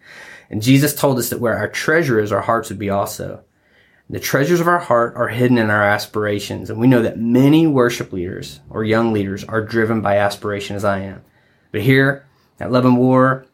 And 0.51 0.61
Jesus 0.61 0.93
told 0.93 1.17
us 1.17 1.29
that 1.29 1.39
where 1.39 1.57
our 1.57 1.67
treasure 1.67 2.19
is, 2.19 2.31
our 2.31 2.41
hearts 2.41 2.69
would 2.69 2.77
be 2.77 2.91
also. 2.91 3.43
The 4.09 4.19
treasures 4.19 4.61
of 4.61 4.67
our 4.67 4.79
heart 4.79 5.15
are 5.17 5.27
hidden 5.27 5.57
in 5.57 5.69
our 5.69 5.83
aspirations. 5.83 6.69
And 6.69 6.79
we 6.79 6.87
know 6.87 7.01
that 7.01 7.19
many 7.19 7.67
worship 7.67 8.13
leaders 8.13 8.61
or 8.69 8.83
young 8.83 9.11
leaders 9.11 9.43
are 9.43 9.61
driven 9.61 10.01
by 10.01 10.17
aspiration 10.17 10.77
as 10.77 10.85
I 10.85 10.99
am. 10.99 11.23
But 11.71 11.81
here 11.81 12.25
at 12.59 12.71
Love 12.71 12.85
and 12.85 12.97
War, 12.97 13.45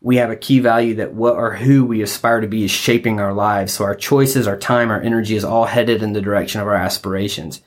we 0.00 0.16
have 0.16 0.30
a 0.30 0.36
key 0.36 0.60
value 0.60 0.94
that 0.94 1.14
what 1.14 1.34
or 1.34 1.56
who 1.56 1.84
we 1.84 2.02
aspire 2.02 2.40
to 2.40 2.46
be 2.46 2.64
is 2.64 2.70
shaping 2.70 3.18
our 3.18 3.32
lives. 3.32 3.72
So 3.72 3.84
our 3.84 3.96
choices, 3.96 4.46
our 4.46 4.56
time, 4.56 4.90
our 4.90 5.00
energy 5.00 5.34
is 5.34 5.44
all 5.44 5.64
headed 5.64 6.02
in 6.02 6.12
the 6.12 6.20
direction 6.20 6.60
of 6.60 6.68
our 6.68 6.76
aspirations. 6.76 7.60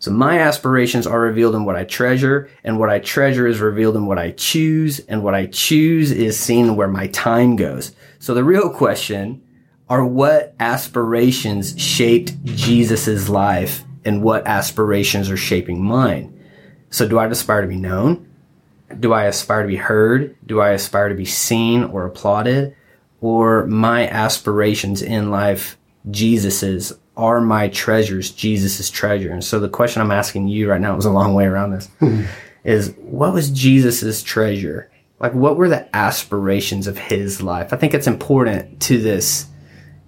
So 0.00 0.10
my 0.10 0.38
aspirations 0.38 1.06
are 1.06 1.20
revealed 1.20 1.54
in 1.54 1.64
what 1.64 1.76
I 1.76 1.84
treasure, 1.84 2.50
and 2.64 2.78
what 2.78 2.90
I 2.90 2.98
treasure 2.98 3.46
is 3.46 3.60
revealed 3.60 3.96
in 3.96 4.06
what 4.06 4.18
I 4.18 4.30
choose, 4.32 4.98
and 5.00 5.22
what 5.22 5.34
I 5.34 5.46
choose 5.46 6.10
is 6.10 6.38
seen 6.38 6.76
where 6.76 6.88
my 6.88 7.06
time 7.08 7.56
goes. 7.56 7.92
So 8.18 8.34
the 8.34 8.44
real 8.44 8.70
question 8.70 9.42
are 9.90 10.06
what 10.06 10.54
aspirations 10.60 11.78
shaped 11.78 12.42
Jesus's 12.44 13.28
life 13.28 13.82
and 14.04 14.22
what 14.22 14.46
aspirations 14.46 15.28
are 15.28 15.36
shaping 15.36 15.82
mine? 15.82 16.32
So 16.90 17.08
do 17.08 17.18
I 17.18 17.26
aspire 17.26 17.62
to 17.62 17.68
be 17.68 17.76
known? 17.76 18.28
Do 19.00 19.12
I 19.12 19.24
aspire 19.24 19.62
to 19.62 19.68
be 19.68 19.76
heard? 19.76 20.36
Do 20.46 20.60
I 20.60 20.70
aspire 20.70 21.08
to 21.08 21.14
be 21.16 21.24
seen 21.24 21.84
or 21.84 22.06
applauded? 22.06 22.76
Or 23.20 23.66
my 23.66 24.08
aspirations 24.08 25.02
in 25.02 25.30
life, 25.30 25.76
Jesus's, 26.08 26.92
are 27.16 27.40
my 27.40 27.68
treasures 27.68 28.30
Jesus's 28.30 28.90
treasure? 28.90 29.32
And 29.32 29.44
so 29.44 29.58
the 29.58 29.68
question 29.68 30.00
I'm 30.00 30.12
asking 30.12 30.48
you 30.48 30.70
right 30.70 30.80
now 30.80 30.94
was 30.94 31.04
a 31.04 31.10
long 31.10 31.34
way 31.34 31.46
around 31.46 31.72
this 31.72 31.86
hmm. 31.98 32.22
is 32.62 32.94
what 32.98 33.34
was 33.34 33.50
Jesus's 33.50 34.22
treasure? 34.22 34.90
Like 35.18 35.34
what 35.34 35.56
were 35.56 35.68
the 35.68 35.94
aspirations 35.94 36.86
of 36.86 36.96
his 36.96 37.42
life? 37.42 37.72
I 37.72 37.76
think 37.76 37.92
it's 37.92 38.06
important 38.06 38.80
to 38.82 38.98
this 38.98 39.49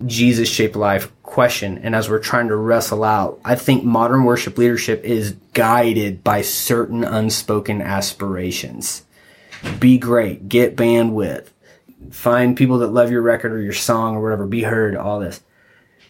Jesus 0.07 0.49
shaped 0.49 0.77
life 0.77 1.13
question. 1.23 1.79
And 1.79 1.95
as 1.95 2.11
we're 2.11 2.19
trying 2.19 2.49
to 2.49 2.57
wrestle 2.57 3.05
out, 3.05 3.41
I 3.45 3.55
think 3.55 3.85
modern 3.85 4.25
worship 4.25 4.59
leadership 4.59 5.05
is 5.05 5.37
guided 5.55 6.23
by 6.23 6.43
certain 6.43 7.05
unspoken 7.05 7.81
aspirations. 7.81 9.05
Be 9.79 9.99
great, 9.99 10.49
get 10.49 10.77
bandwidth, 10.77 11.49
find 12.11 12.57
people 12.57 12.79
that 12.79 12.89
love 12.89 13.11
your 13.11 13.23
record 13.23 13.53
or 13.53 13.63
your 13.63 13.73
song 13.73 14.17
or 14.17 14.23
whatever, 14.23 14.47
be 14.47 14.63
heard, 14.63 14.97
all 14.97 15.21
this. 15.21 15.41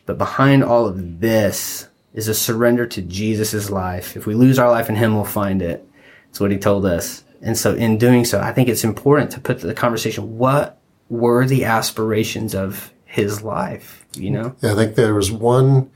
But 0.07 0.19
behind 0.19 0.65
all 0.65 0.87
of 0.87 1.21
this 1.21 1.89
is 2.15 2.29
a 2.29 2.35
surrender 2.35 2.87
to 2.87 3.03
Jesus' 3.03 3.71
life. 3.71 4.17
If 4.17 4.27
we 4.27 4.35
lose 4.35 4.59
our 4.59 4.71
life 4.71 4.89
in 4.89 4.97
Him, 4.97 5.15
we'll 5.15 5.25
find 5.25 5.63
it. 5.63 5.87
That's 6.27 6.41
what 6.41 6.51
He 6.51 6.59
told 6.59 6.87
us. 6.87 7.25
And 7.41 7.59
so 7.59 7.75
in 7.75 7.99
doing 7.99 8.25
so, 8.25 8.41
I 8.41 8.53
think 8.53 8.69
it's 8.69 8.85
important 8.85 9.33
to 9.33 9.41
put 9.41 9.61
the 9.61 9.75
conversation, 9.75 10.39
what 10.39 10.79
were 11.09 11.47
the 11.47 11.65
aspirations 11.65 12.55
of 12.55 12.92
his 13.13 13.43
life, 13.43 14.07
you 14.17 14.31
know? 14.31 14.57
Yeah, 14.63 14.73
I 14.73 14.75
think 14.75 14.95
there 14.95 15.15
was 15.15 15.31
one 15.31 15.91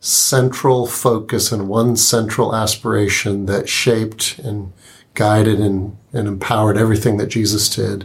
central 0.00 0.88
focus 0.88 1.52
and 1.52 1.68
one 1.68 1.94
central 1.94 2.56
aspiration 2.56 3.46
that 3.46 3.68
shaped 3.68 4.40
and 4.40 4.72
guided 5.14 5.60
and, 5.60 5.96
and 6.12 6.26
empowered 6.26 6.76
everything 6.76 7.18
that 7.18 7.28
Jesus 7.28 7.68
did. 7.68 8.04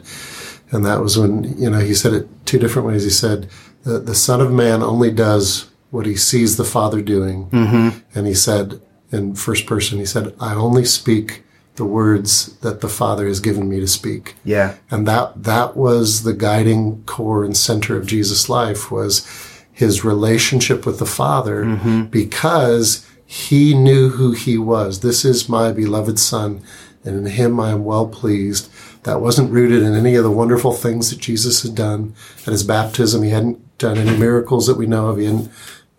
And 0.69 0.85
that 0.85 1.01
was 1.01 1.17
when, 1.17 1.57
you 1.59 1.71
know, 1.71 1.79
he 1.79 1.95
said 1.95 2.13
it 2.13 2.27
two 2.45 2.59
different 2.59 2.87
ways. 2.87 3.03
He 3.03 3.09
said, 3.09 3.49
the, 3.81 3.97
the 3.97 4.13
Son 4.13 4.39
of 4.39 4.51
Man 4.51 4.83
only 4.83 5.11
does 5.11 5.71
what 5.89 6.05
he 6.05 6.15
sees 6.15 6.55
the 6.55 6.63
Father 6.63 7.01
doing. 7.01 7.49
Mm-hmm. 7.49 7.97
And 8.13 8.27
he 8.27 8.35
said, 8.35 8.79
in 9.11 9.33
first 9.33 9.65
person, 9.65 9.97
he 9.97 10.05
said, 10.05 10.35
I 10.39 10.53
only 10.53 10.85
speak 10.85 11.43
the 11.75 11.85
words 11.85 12.57
that 12.57 12.81
the 12.81 12.89
Father 12.89 13.27
has 13.27 13.39
given 13.39 13.69
me 13.69 13.79
to 13.79 13.87
speak. 13.87 14.35
Yeah. 14.43 14.75
And 14.89 15.07
that, 15.07 15.43
that 15.43 15.77
was 15.77 16.23
the 16.23 16.33
guiding 16.33 17.03
core 17.03 17.43
and 17.43 17.55
center 17.55 17.95
of 17.97 18.05
Jesus' 18.05 18.49
life 18.49 18.91
was 18.91 19.25
his 19.71 20.03
relationship 20.03 20.85
with 20.85 20.99
the 20.99 21.05
Father 21.05 21.63
mm-hmm. 21.63 22.03
because 22.05 23.07
he 23.25 23.73
knew 23.73 24.09
who 24.09 24.33
he 24.33 24.57
was. 24.57 24.99
This 24.99 25.23
is 25.23 25.47
my 25.47 25.71
beloved 25.71 26.19
Son, 26.19 26.61
and 27.05 27.15
in 27.15 27.25
him 27.25 27.59
I 27.59 27.71
am 27.71 27.85
well 27.85 28.07
pleased. 28.07 28.69
That 29.03 29.21
wasn't 29.21 29.51
rooted 29.51 29.81
in 29.81 29.95
any 29.95 30.15
of 30.15 30.23
the 30.23 30.29
wonderful 30.29 30.73
things 30.73 31.09
that 31.09 31.19
Jesus 31.19 31.63
had 31.63 31.73
done 31.73 32.13
at 32.45 32.51
his 32.51 32.63
baptism. 32.63 33.23
He 33.23 33.29
hadn't 33.29 33.77
done 33.77 33.97
any 33.97 34.15
miracles 34.17 34.67
that 34.67 34.77
we 34.77 34.85
know 34.85 35.07
of. 35.07 35.17
He 35.17 35.25
hadn't 35.25 35.49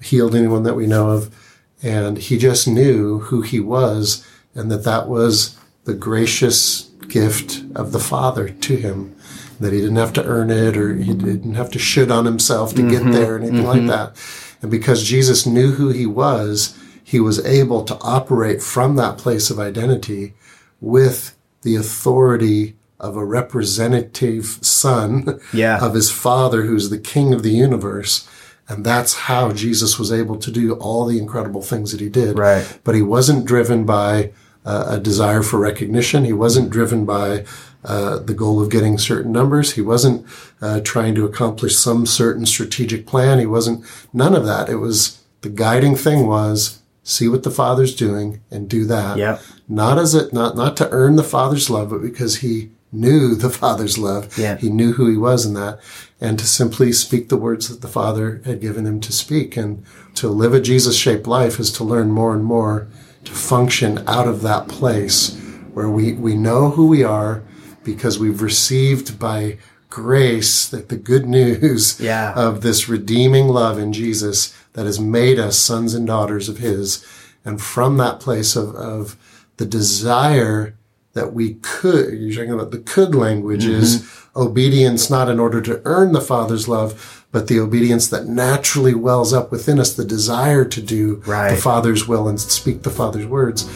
healed 0.01 0.35
anyone 0.35 0.63
that 0.65 0.75
we 0.75 0.87
know 0.87 1.11
of. 1.11 1.35
And 1.83 2.19
he 2.19 2.39
just 2.39 2.69
knew 2.69 3.21
who 3.21 3.41
he 3.41 3.59
was 3.59 4.25
and 4.55 4.71
that 4.71 4.85
that 4.85 5.09
was 5.09 5.59
the 5.85 5.95
gracious 5.95 6.83
gift 7.09 7.63
of 7.75 7.93
the 7.93 7.99
Father 7.99 8.49
to 8.49 8.77
him. 8.77 9.17
That 9.61 9.73
he 9.73 9.81
didn't 9.81 9.97
have 9.97 10.13
to 10.15 10.25
earn 10.25 10.51
it 10.51 10.77
or 10.77 10.95
he 10.95 11.15
didn't 11.15 11.55
have 11.55 11.71
to 11.71 11.79
shit 11.79 12.11
on 12.11 12.25
himself 12.25 12.75
to 12.75 12.83
mm-hmm, 12.83 12.91
get 12.91 13.13
there 13.13 13.35
or 13.35 13.39
anything 13.39 13.59
mm-hmm. 13.59 13.67
like 13.67 13.87
that. 13.87 14.17
And 14.61 14.71
because 14.71 15.05
Jesus 15.05 15.47
knew 15.47 15.73
who 15.73 15.91
he 15.91 16.07
was, 16.07 16.77
he 17.05 17.21
was 17.21 17.45
able 17.45 17.85
to 17.85 17.97
operate 18.01 18.63
from 18.63 18.97
that 18.97 19.19
place 19.19 19.51
of 19.51 19.61
identity 19.61 20.35
with 20.81 21.37
the 21.63 21.77
authority 21.77 22.77
of 22.99 23.17
a 23.17 23.25
representative 23.25 24.59
son 24.63 25.41
yeah. 25.53 25.85
of 25.85 25.95
his 25.95 26.11
father 26.11 26.63
who's 26.63 26.91
the 26.91 26.99
king 26.99 27.35
of 27.35 27.43
the 27.43 27.51
universe. 27.51 28.29
And 28.69 28.85
that's 28.85 29.15
how 29.15 29.53
Jesus 29.53 29.99
was 29.99 30.13
able 30.13 30.39
to 30.39 30.51
do 30.51 30.75
all 30.75 31.05
the 31.05 31.19
incredible 31.19 31.63
things 31.63 31.93
that 31.93 32.01
he 32.01 32.09
did. 32.09 32.39
Right. 32.39 32.79
But 32.85 32.95
he 32.95 33.03
wasn't 33.03 33.45
driven 33.45 33.85
by 33.85 34.33
a 34.65 35.01
desire 35.01 35.43
for 35.43 35.59
recognition. 35.59 36.25
He 36.25 36.33
wasn't 36.33 36.71
driven 36.71 37.05
by 37.05 37.45
uh, 37.85 38.19
the 38.19 38.35
goal 38.35 38.61
of 38.61 38.71
getting 38.71 38.97
certain 38.99 39.33
numbers. 39.33 39.73
He 39.73 39.81
wasn't 39.81 40.25
uh, 40.61 40.81
trying 40.81 41.15
to 41.17 41.25
accomplish 41.25 41.77
some 41.77 42.07
certain 42.07 42.47
strategic 42.47 43.07
plan. 43.07 43.39
He 43.39 43.47
wasn't 43.47 43.85
none 44.13 44.35
of 44.35 44.47
that. 44.47 44.69
It 44.69 44.77
was 44.77 45.21
the 45.41 45.49
guiding 45.49 45.97
thing 45.97 46.27
was 46.27 46.81
see 47.03 47.29
what 47.29 47.43
the 47.43 47.51
father's 47.51 47.95
doing 47.95 48.41
and 48.51 48.69
do 48.69 48.85
that. 48.85 49.17
Yeah. 49.17 49.41
Not 49.69 49.99
as 49.99 50.15
it 50.15 50.33
not 50.33 50.57
not 50.57 50.77
to 50.77 50.91
earn 50.91 51.17
the 51.17 51.25
father's 51.25 51.69
love, 51.69 51.91
but 51.91 52.03
because 52.03 52.37
he 52.37 52.71
knew 52.93 53.35
the 53.35 53.51
father's 53.51 53.99
love. 53.99 54.37
Yeah. 54.39 54.57
He 54.57 54.71
knew 54.71 54.93
who 54.93 55.11
he 55.11 55.17
was 55.17 55.45
in 55.45 55.55
that, 55.55 55.81
and 56.21 56.39
to 56.39 56.47
simply 56.47 56.93
speak 56.93 57.29
the 57.29 57.37
words 57.37 57.69
that 57.69 57.81
the 57.81 57.89
father 57.89 58.43
had 58.45 58.61
given 58.61 58.87
him 58.87 59.01
to 59.01 59.13
speak, 59.13 59.57
and 59.57 59.85
to 60.15 60.29
live 60.29 60.55
a 60.55 60.61
Jesus 60.61 60.97
shaped 60.97 61.27
life 61.27 61.59
is 61.59 61.73
to 61.73 61.85
learn 61.85 62.11
more 62.11 62.35
and 62.35 62.45
more 62.45 62.87
to 63.25 63.33
function 63.33 64.03
out 64.07 64.29
of 64.29 64.43
that 64.43 64.69
place 64.69 65.39
where 65.73 65.89
we, 65.89 66.13
we 66.13 66.35
know 66.35 66.71
who 66.71 66.87
we 66.87 67.03
are 67.03 67.43
because 67.85 68.19
we've 68.19 68.43
received 68.43 69.19
by 69.19 69.59
grace 69.91 70.69
that 70.69 70.89
the 70.89 70.97
good 70.97 71.27
news 71.41 72.01
yeah. 72.01 72.33
of 72.35 72.63
this 72.63 72.89
redeeming 72.89 73.49
love 73.49 73.79
in 73.79 73.93
Jesus 73.93 74.57
that 74.73 74.87
has 74.87 74.99
made 74.99 75.39
us 75.39 75.59
sons 75.59 75.95
and 75.95 76.07
daughters 76.07 76.49
of 76.49 76.59
his. 76.59 77.05
And 77.45 77.61
from 77.61 77.97
that 77.99 78.21
place 78.21 78.57
of, 78.57 78.75
of 78.75 79.17
the 79.57 79.67
desire 79.67 80.77
that 81.13 81.35
we 81.35 81.55
could, 81.55 82.19
you're 82.19 82.35
talking 82.35 82.55
about 82.59 82.71
the 82.71 82.79
could 82.79 83.15
language 83.15 83.65
mm-hmm. 83.65 83.83
is 83.83 84.09
obedience, 84.35 85.11
not 85.11 85.29
in 85.29 85.39
order 85.39 85.61
to 85.61 85.83
earn 85.85 86.13
the 86.13 86.21
Father's 86.21 86.69
love, 86.69 87.22
but 87.33 87.49
the 87.49 87.59
obedience 87.59 88.09
that 88.09 88.27
naturally 88.27 88.95
wells 88.95 89.33
up 89.33 89.51
within 89.51 89.81
us, 89.81 89.95
the 89.95 90.05
desire 90.05 90.67
to 90.67 90.83
do 90.83 91.23
right. 91.27 91.51
the 91.51 91.57
Father's 91.57 92.07
will 92.07 92.29
and 92.29 92.39
speak 92.39 92.83
the 92.83 92.91
Father's 92.91 93.27
words. 93.27 93.69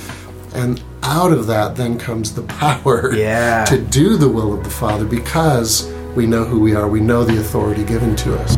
And 0.55 0.83
out 1.03 1.33
of 1.33 1.47
that 1.47 1.75
then 1.75 1.99
comes 1.99 2.35
the 2.35 2.43
power 2.61 3.15
yeah. 3.15 3.65
to 3.65 3.79
do 3.79 4.19
the 4.19 4.29
will 4.29 4.53
of 4.53 4.63
the 4.63 4.71
Father 4.71 5.07
because 5.07 5.91
we 6.15 6.27
know 6.27 6.45
who 6.45 6.61
we 6.61 6.75
are, 6.75 6.87
we 6.87 7.01
know 7.01 7.25
the 7.25 7.41
authority 7.41 7.83
given 7.83 8.15
to 8.17 8.39
us. 8.39 8.57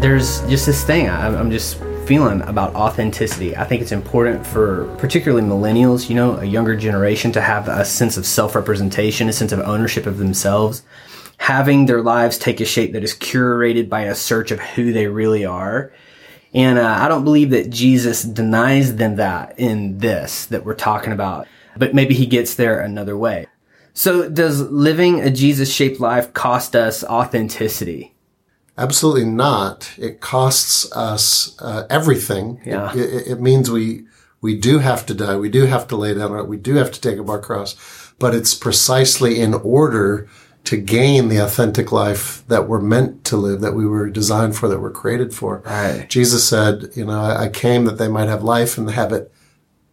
There's 0.00 0.40
just 0.42 0.66
this 0.66 0.84
thing, 0.84 1.10
I'm 1.10 1.50
just 1.50 1.80
feeling 2.08 2.40
about 2.48 2.74
authenticity. 2.74 3.54
I 3.54 3.64
think 3.64 3.82
it's 3.82 3.92
important 3.92 4.46
for 4.46 4.86
particularly 4.96 5.46
millennials, 5.46 6.08
you 6.08 6.14
know, 6.14 6.38
a 6.38 6.44
younger 6.46 6.74
generation 6.74 7.32
to 7.32 7.42
have 7.42 7.68
a 7.68 7.84
sense 7.84 8.16
of 8.16 8.24
self 8.24 8.54
representation, 8.54 9.28
a 9.28 9.32
sense 9.34 9.52
of 9.52 9.60
ownership 9.60 10.06
of 10.06 10.16
themselves, 10.16 10.82
having 11.36 11.84
their 11.84 12.00
lives 12.00 12.38
take 12.38 12.62
a 12.62 12.64
shape 12.64 12.94
that 12.94 13.04
is 13.04 13.12
curated 13.12 13.90
by 13.90 14.04
a 14.04 14.14
search 14.14 14.50
of 14.50 14.58
who 14.58 14.90
they 14.90 15.06
really 15.06 15.44
are. 15.44 15.92
And 16.54 16.78
uh, 16.78 16.96
I 16.98 17.08
don't 17.08 17.24
believe 17.24 17.50
that 17.50 17.68
Jesus 17.68 18.22
denies 18.22 18.96
them 18.96 19.16
that 19.16 19.58
in 19.58 19.98
this 19.98 20.46
that 20.46 20.64
we're 20.64 20.76
talking 20.76 21.12
about, 21.12 21.46
but 21.76 21.94
maybe 21.94 22.14
he 22.14 22.24
gets 22.24 22.54
there 22.54 22.80
another 22.80 23.18
way. 23.18 23.48
So, 23.92 24.30
does 24.30 24.62
living 24.62 25.20
a 25.20 25.28
Jesus 25.28 25.70
shaped 25.70 26.00
life 26.00 26.32
cost 26.32 26.74
us 26.74 27.04
authenticity? 27.04 28.14
Absolutely 28.78 29.24
not. 29.24 29.92
It 29.98 30.20
costs 30.20 30.90
us 30.92 31.60
uh, 31.60 31.86
everything. 31.90 32.60
Yeah. 32.64 32.92
It, 32.92 32.98
it, 32.98 33.26
it, 33.32 33.40
means 33.40 33.70
we 33.70 34.04
we 34.40 34.56
do 34.56 34.78
have 34.78 35.04
to 35.06 35.14
die. 35.14 35.36
We 35.36 35.48
do 35.48 35.66
have 35.66 35.88
to 35.88 35.96
lay 35.96 36.14
down. 36.14 36.46
We 36.46 36.56
do 36.56 36.76
have 36.76 36.92
to 36.92 37.00
take 37.00 37.18
up 37.18 37.28
our 37.28 37.40
cross. 37.40 37.74
But 38.20 38.34
it's 38.34 38.54
precisely 38.54 39.40
in 39.40 39.52
order 39.54 40.28
to 40.64 40.76
gain 40.76 41.28
the 41.28 41.38
authentic 41.38 41.90
life 41.90 42.46
that 42.48 42.68
we're 42.68 42.80
meant 42.80 43.24
to 43.24 43.36
live, 43.36 43.60
that 43.62 43.74
we 43.74 43.86
were 43.86 44.08
designed 44.10 44.56
for, 44.56 44.68
that 44.68 44.80
we're 44.80 44.90
created 44.90 45.34
for. 45.34 45.62
Right. 45.64 46.08
Jesus 46.08 46.48
said, 46.48 46.90
"You 46.94 47.04
know, 47.04 47.20
I, 47.20 47.44
I 47.44 47.48
came 47.48 47.84
that 47.86 47.98
they 47.98 48.08
might 48.08 48.28
have 48.28 48.44
life 48.44 48.78
and 48.78 48.88
have 48.90 49.12
it." 49.12 49.32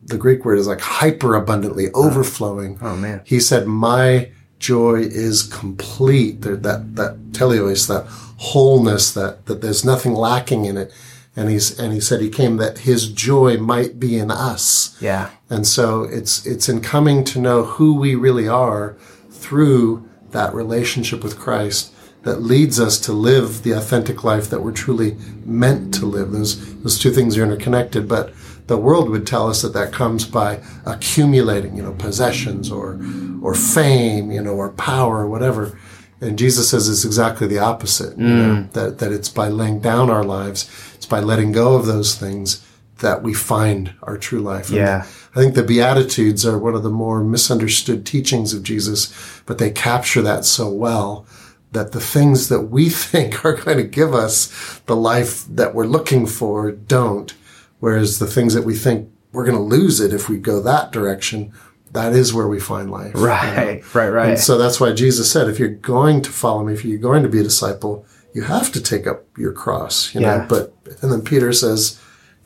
The 0.04 0.17
Greek 0.17 0.45
word 0.45 0.60
is 0.60 0.67
like 0.67 0.82
hyper 0.82 1.34
abundantly, 1.34 1.91
overflowing. 1.93 2.78
Oh 2.82 2.95
man. 2.95 3.21
He 3.24 3.39
said, 3.39 3.65
"My 3.65 4.30
joy 4.71 4.97
is 5.28 5.43
complete." 5.62 6.36
There, 6.41 6.60
that 6.67 6.82
that 6.99 7.13
teleos, 7.32 7.88
that 7.88 8.06
wholeness, 8.38 9.13
that, 9.13 9.45
that 9.45 9.62
there's 9.62 9.86
nothing 9.86 10.13
lacking 10.13 10.65
in 10.65 10.78
it. 10.78 10.91
And 11.38 11.49
he's, 11.49 11.78
and 11.80 11.93
he 11.93 11.99
said 11.99 12.21
he 12.21 12.30
came 12.30 12.58
that 12.58 12.80
his 12.80 13.08
joy 13.10 13.58
might 13.58 13.99
be 13.99 14.17
in 14.17 14.32
us. 14.32 14.97
Yeah. 15.01 15.30
And 15.49 15.67
so 15.67 16.04
it's, 16.04 16.45
it's 16.45 16.69
in 16.69 16.80
coming 16.82 17.23
to 17.25 17.39
know 17.39 17.63
who 17.75 17.89
we 17.99 18.15
really 18.15 18.47
are 18.47 18.95
through 19.30 20.08
that 20.32 20.54
relationship 20.54 21.23
with 21.23 21.38
Christ 21.38 21.93
that 22.23 22.41
leads 22.41 22.80
us 22.80 22.99
to 23.01 23.13
live 23.13 23.63
the 23.63 23.71
authentic 23.71 24.23
life 24.23 24.49
that 24.49 24.62
we're 24.63 24.71
truly 24.71 25.17
meant 25.45 25.93
to 25.95 26.06
live. 26.06 26.32
Those, 26.32 26.56
those 26.84 26.99
two 26.99 27.12
things 27.12 27.38
are 27.38 27.43
interconnected, 27.43 28.08
but 28.08 28.34
the 28.67 28.78
world 28.78 29.10
would 29.10 29.28
tell 29.28 29.47
us 29.47 29.62
that 29.62 29.73
that 29.73 29.93
comes 29.93 30.25
by 30.25 30.62
accumulating, 30.86 31.75
you 31.75 31.84
know, 31.84 31.93
possessions 31.93 32.71
or, 32.71 32.99
or 33.41 33.54
fame, 33.54 34.32
you 34.32 34.41
know, 34.41 34.54
or 34.54 34.71
power 34.71 35.19
or 35.19 35.30
whatever. 35.30 35.78
And 36.21 36.38
Jesus 36.38 36.69
says 36.69 36.89
it's 36.89 37.06
exactly 37.06 37.45
the 37.47 37.60
opposite, 37.60 38.17
you 38.17 38.28
know, 38.28 38.56
mm. 38.56 38.71
that, 38.71 38.99
that 38.99 39.12
it's 39.12 39.30
by 39.30 39.49
laying 39.49 39.80
down 39.80 40.10
our 40.10 40.23
lives, 40.23 40.69
it's 40.95 41.06
by 41.06 41.19
letting 41.19 41.51
go 41.51 41.75
of 41.75 41.86
those 41.86 42.15
things 42.15 42.65
that 42.99 43.21
we 43.21 43.34
find 43.34 43.93
our 44.04 44.17
true 44.17 44.39
life. 44.39 44.69
And 44.69 44.78
Yeah. 44.78 45.06
I 45.36 45.39
think 45.39 45.54
the 45.54 45.63
Beatitudes 45.63 46.45
are 46.45 46.58
one 46.58 46.75
of 46.75 46.84
the 46.84 46.89
more 46.89 47.23
misunderstood 47.23 48.06
teachings 48.06 48.54
of 48.54 48.63
Jesus, 48.63 49.13
but 49.45 49.58
they 49.58 49.69
capture 49.69 50.21
that 50.21 50.45
so 50.45 50.69
well 50.69 51.25
that 51.73 51.91
the 51.91 51.99
things 51.99 52.47
that 52.47 52.62
we 52.62 52.89
think 52.89 53.43
are 53.43 53.54
going 53.54 53.78
to 53.78 53.84
give 53.84 54.13
us 54.13 54.80
the 54.86 54.95
life 54.95 55.45
that 55.49 55.75
we're 55.75 55.86
looking 55.86 56.25
for 56.25 56.71
don't. 56.71 57.34
Whereas 57.80 58.20
the 58.20 58.28
things 58.28 58.54
that 58.54 58.64
we 58.64 58.76
think 58.76 59.10
we're 59.32 59.46
going 59.46 59.58
to 59.58 59.62
lose 59.64 60.00
it 60.00 60.14
if 60.14 60.30
we 60.30 60.38
go 60.38 60.62
that 60.62 60.92
direction, 60.92 61.52
that 61.92 62.14
is 62.14 62.34
where 62.34 62.48
we 62.48 62.60
find 62.60 62.90
life. 62.90 63.14
you 63.16 63.22
know? 63.22 63.28
Right. 63.28 63.84
Right. 63.94 64.10
Right. 64.10 64.30
And 64.30 64.40
so 64.40 64.58
that's 64.58 64.80
why 64.80 64.94
Jesus 64.94 65.32
said, 65.32 65.48
if 65.50 65.60
you're 65.60 65.70
going 65.70 66.22
to 66.24 66.32
follow 66.32 66.64
me, 66.64 66.74
if 66.74 66.84
you're 66.86 66.98
going 67.00 67.24
to 67.24 67.30
be 67.30 67.40
a 67.40 67.44
disciple, 67.44 68.06
you 68.34 68.44
have 68.44 68.72
to 68.74 68.82
take 68.82 69.08
up 69.08 69.26
your 69.38 69.54
cross, 69.54 70.14
you 70.16 70.22
Yeah. 70.22 70.38
know, 70.38 70.46
but, 70.50 70.74
and 71.02 71.12
then 71.12 71.22
Peter 71.22 71.52
says, 71.54 72.00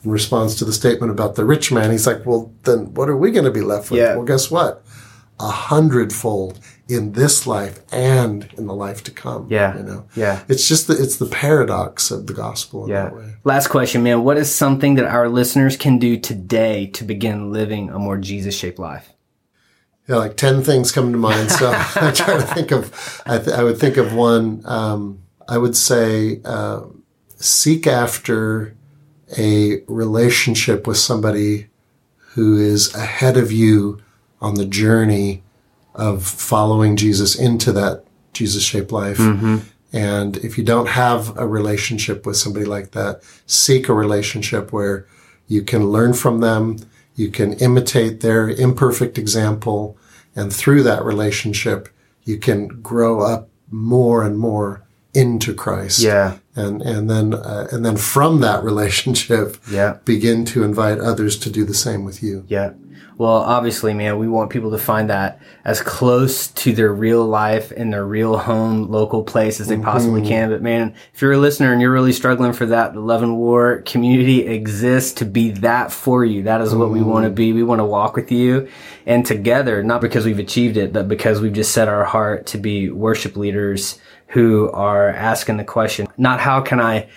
in 0.04 0.12
response 0.12 0.56
to 0.56 0.66
the 0.66 0.74
statement 0.74 1.12
about 1.12 1.36
the 1.36 1.46
rich 1.46 1.72
man, 1.72 1.92
he's 1.92 2.08
like, 2.08 2.26
well, 2.26 2.52
then 2.64 2.94
what 2.94 3.10
are 3.10 3.18
we 3.18 3.32
going 3.32 3.46
to 3.46 3.52
be 3.52 3.62
left 3.62 3.92
with? 3.92 4.00
Yeah. 4.00 4.16
Well, 4.16 4.26
guess 4.26 4.50
what? 4.52 4.84
A 5.40 5.50
hundredfold 5.50 6.60
in 6.90 7.12
this 7.14 7.46
life 7.46 7.80
and 7.94 8.50
in 8.58 8.66
the 8.66 8.74
life 8.74 9.04
to 9.04 9.12
come. 9.12 9.46
Yeah. 9.50 9.78
You 9.78 9.84
know, 9.84 10.06
Yeah. 10.16 10.42
it's 10.48 10.68
just 10.68 10.88
the, 10.88 10.94
it's 11.02 11.18
the 11.18 11.28
paradox 11.28 12.10
of 12.10 12.26
the 12.28 12.34
gospel 12.34 12.86
in 12.86 12.90
Yeah. 12.90 13.04
that 13.04 13.16
way. 13.16 13.36
Last 13.44 13.68
question, 13.68 14.02
man. 14.04 14.24
What 14.24 14.38
is 14.38 14.54
something 14.54 14.96
that 14.96 15.06
our 15.06 15.30
listeners 15.30 15.78
can 15.78 16.00
do 16.00 16.18
today 16.18 16.88
to 16.88 17.04
begin 17.04 17.52
living 17.52 17.90
a 17.92 18.00
more 18.00 18.18
Jesus 18.18 18.56
shaped 18.58 18.80
life? 18.80 19.14
Yeah, 20.08 20.16
like 20.16 20.36
10 20.38 20.64
things 20.64 20.92
come 20.92 21.12
to 21.12 21.18
mind. 21.20 21.52
So 21.52 21.70
I 21.96 22.12
try 22.12 22.38
to 22.38 22.42
think 22.42 22.72
of, 22.72 23.22
I, 23.28 23.38
th- 23.38 23.56
I 23.56 23.64
would 23.64 23.78
think 23.78 23.98
of 23.98 24.14
one. 24.16 24.64
Um, 24.66 25.20
I 25.48 25.60
would 25.60 25.76
say, 25.78 26.42
uh, 26.44 26.82
seek 27.36 27.86
after 27.86 28.76
a 29.38 29.82
relationship 29.88 30.88
with 30.88 30.98
somebody 30.98 31.68
who 32.34 32.58
is 32.58 32.94
ahead 32.96 33.38
of 33.38 33.52
you 33.52 34.02
on 34.42 34.56
the 34.56 34.66
journey 34.66 35.44
of 36.00 36.24
following 36.26 36.96
Jesus 36.96 37.36
into 37.36 37.72
that 37.74 38.04
Jesus 38.34 38.64
shaped 38.64 38.92
life. 38.92 39.20
And 39.92 40.38
if 40.38 40.58
you 40.58 40.64
don't 40.64 40.88
have 40.90 41.36
a 41.38 41.48
relationship 41.48 42.26
with 42.26 42.38
somebody 42.38 42.66
like 42.66 42.92
that, 42.92 43.22
seek 43.48 43.90
a 43.90 43.94
relationship 43.94 44.72
where 44.72 45.06
you 45.48 45.64
can 45.64 45.88
learn 45.88 46.14
from 46.14 46.42
them, 46.42 46.78
you 47.16 47.30
can 47.32 47.54
imitate 47.54 48.22
their 48.22 48.48
imperfect 48.50 49.18
example, 49.18 49.98
and 50.36 50.54
through 50.54 50.84
that 50.84 51.04
relationship, 51.04 51.90
you 52.24 52.38
can 52.38 52.68
grow 52.82 53.22
up 53.22 53.50
more 53.72 54.24
and 54.24 54.38
more 54.38 54.84
into 55.16 55.54
Christ. 55.56 56.00
Yeah. 56.00 56.38
And 56.56 56.82
and 56.84 57.10
then 57.10 57.34
uh, 57.34 57.68
and 57.72 57.84
then 57.84 57.98
from 57.98 58.42
that 58.42 58.64
relationship, 58.72 59.58
Yeah. 59.72 59.98
begin 60.06 60.46
to 60.46 60.64
invite 60.64 61.00
others 61.00 61.36
to 61.40 61.50
do 61.50 61.66
the 61.66 61.74
same 61.74 62.06
with 62.06 62.22
you. 62.22 62.46
Yeah. 62.48 62.74
Well, 63.18 63.34
obviously, 63.34 63.94
man, 63.94 64.18
we 64.18 64.30
want 64.30 64.50
people 64.50 64.72
to 64.72 64.78
find 64.78 65.10
that 65.10 65.42
as 65.66 65.82
close 65.82 66.48
to 66.48 66.72
their 66.72 66.94
real 66.94 67.26
life 67.26 67.72
and 67.72 67.92
their 67.92 68.06
real 68.06 68.38
home, 68.38 68.90
local 68.90 69.24
place 69.24 69.60
as 69.60 69.68
they 69.68 69.76
mm-hmm. 69.76 69.84
possibly 69.84 70.26
can. 70.26 70.50
But 70.50 70.62
man, 70.62 70.96
if 71.14 71.22
you're 71.22 71.34
a 71.34 71.38
listener 71.38 71.74
and 71.74 71.82
you're 71.82 71.92
really 71.92 72.14
struggling 72.14 72.54
for 72.54 72.66
that, 72.68 72.94
the 72.94 73.02
Love 73.02 73.22
and 73.22 73.36
War 73.36 73.82
community 73.82 74.48
exists 74.48 75.12
to 75.16 75.26
be 75.26 75.52
that 75.52 75.92
for 75.92 76.24
you. 76.24 76.44
That 76.44 76.62
is 76.62 76.74
what 76.74 76.92
we 76.92 77.00
mm-hmm. 77.00 77.10
want 77.10 77.26
to 77.26 77.30
be. 77.30 77.52
We 77.52 77.62
want 77.62 77.80
to 77.80 77.86
walk 77.86 78.16
with 78.16 78.32
you 78.32 78.70
and 79.06 79.26
together, 79.26 79.84
not 79.84 80.00
because 80.00 80.26
we've 80.26 80.40
achieved 80.40 80.78
it, 80.78 80.94
but 80.94 81.10
because 81.10 81.42
we've 81.42 81.52
just 81.52 81.74
set 81.74 81.90
our 81.90 82.06
heart 82.06 82.46
to 82.48 82.58
be 82.58 82.90
worship 82.90 83.36
leaders 83.36 84.00
who 84.28 84.70
are 84.72 85.10
asking 85.10 85.58
the 85.58 85.66
question, 85.66 86.08
not 86.18 86.40
how 86.40 86.62
can 86.62 86.80
I 86.80 87.10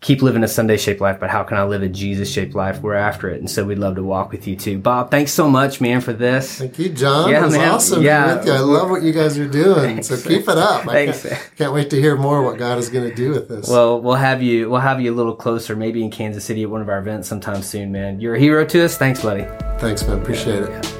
keep 0.00 0.22
living 0.22 0.42
a 0.42 0.48
Sunday 0.48 0.78
shaped 0.78 1.00
life, 1.00 1.20
but 1.20 1.28
how 1.28 1.42
can 1.42 1.58
I 1.58 1.64
live 1.64 1.82
a 1.82 1.88
Jesus 1.88 2.32
shaped 2.32 2.54
life? 2.54 2.80
We're 2.80 2.94
after 2.94 3.28
it. 3.28 3.38
And 3.38 3.50
so 3.50 3.64
we'd 3.64 3.78
love 3.78 3.96
to 3.96 4.02
walk 4.02 4.32
with 4.32 4.46
you 4.46 4.56
too. 4.56 4.78
Bob, 4.78 5.10
thanks 5.10 5.32
so 5.32 5.48
much, 5.48 5.80
man, 5.80 6.00
for 6.00 6.12
this. 6.12 6.58
Thank 6.58 6.78
you, 6.78 6.88
John. 6.88 7.30
Yeah, 7.30 7.42
it 7.42 7.44
was 7.44 7.56
man. 7.56 7.70
awesome. 7.70 8.02
Yeah. 8.02 8.26
Yeah. 8.26 8.36
With 8.36 8.46
you. 8.46 8.52
I 8.52 8.58
love 8.60 8.90
what 8.90 9.02
you 9.02 9.12
guys 9.12 9.38
are 9.38 9.48
doing. 9.48 10.02
So 10.02 10.16
keep 10.16 10.42
it 10.42 10.48
up. 10.48 10.88
I 10.88 10.92
Thanks. 11.06 11.22
can't, 11.22 11.50
can't 11.56 11.72
wait 11.72 11.90
to 11.90 12.00
hear 12.00 12.16
more 12.16 12.42
what 12.42 12.58
God 12.58 12.78
is 12.78 12.88
going 12.88 13.08
to 13.08 13.14
do 13.14 13.30
with 13.30 13.48
this. 13.48 13.68
Well, 13.68 14.00
we'll 14.00 14.14
have 14.14 14.42
you, 14.42 14.70
we'll 14.70 14.80
have 14.80 15.00
you 15.00 15.12
a 15.12 15.16
little 15.16 15.34
closer, 15.36 15.76
maybe 15.76 16.02
in 16.02 16.10
Kansas 16.10 16.44
City 16.44 16.62
at 16.62 16.70
one 16.70 16.80
of 16.80 16.88
our 16.88 16.98
events 16.98 17.28
sometime 17.28 17.62
soon, 17.62 17.92
man. 17.92 18.20
You're 18.20 18.36
a 18.36 18.40
hero 18.40 18.64
to 18.64 18.84
us. 18.84 18.96
Thanks, 18.96 19.22
buddy. 19.22 19.44
Thanks, 19.78 20.06
man. 20.06 20.18
Appreciate 20.18 20.62
it. 20.62 20.82
Boom. 20.82 20.99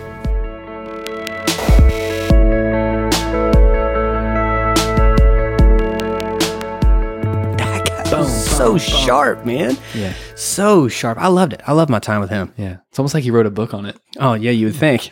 So 8.60 8.76
sharp, 8.76 9.46
man. 9.46 9.78
Yeah. 9.94 10.12
So 10.34 10.86
sharp. 10.86 11.16
I 11.16 11.28
loved 11.28 11.54
it. 11.54 11.62
I 11.66 11.72
love 11.72 11.88
my 11.88 11.98
time 11.98 12.20
with 12.20 12.28
him. 12.28 12.52
Yeah. 12.58 12.76
It's 12.90 12.98
almost 12.98 13.14
like 13.14 13.24
he 13.24 13.30
wrote 13.30 13.46
a 13.46 13.50
book 13.50 13.72
on 13.72 13.86
it. 13.86 13.98
Oh 14.18 14.34
yeah, 14.34 14.50
you 14.50 14.66
would 14.66 14.76
think. 14.76 15.10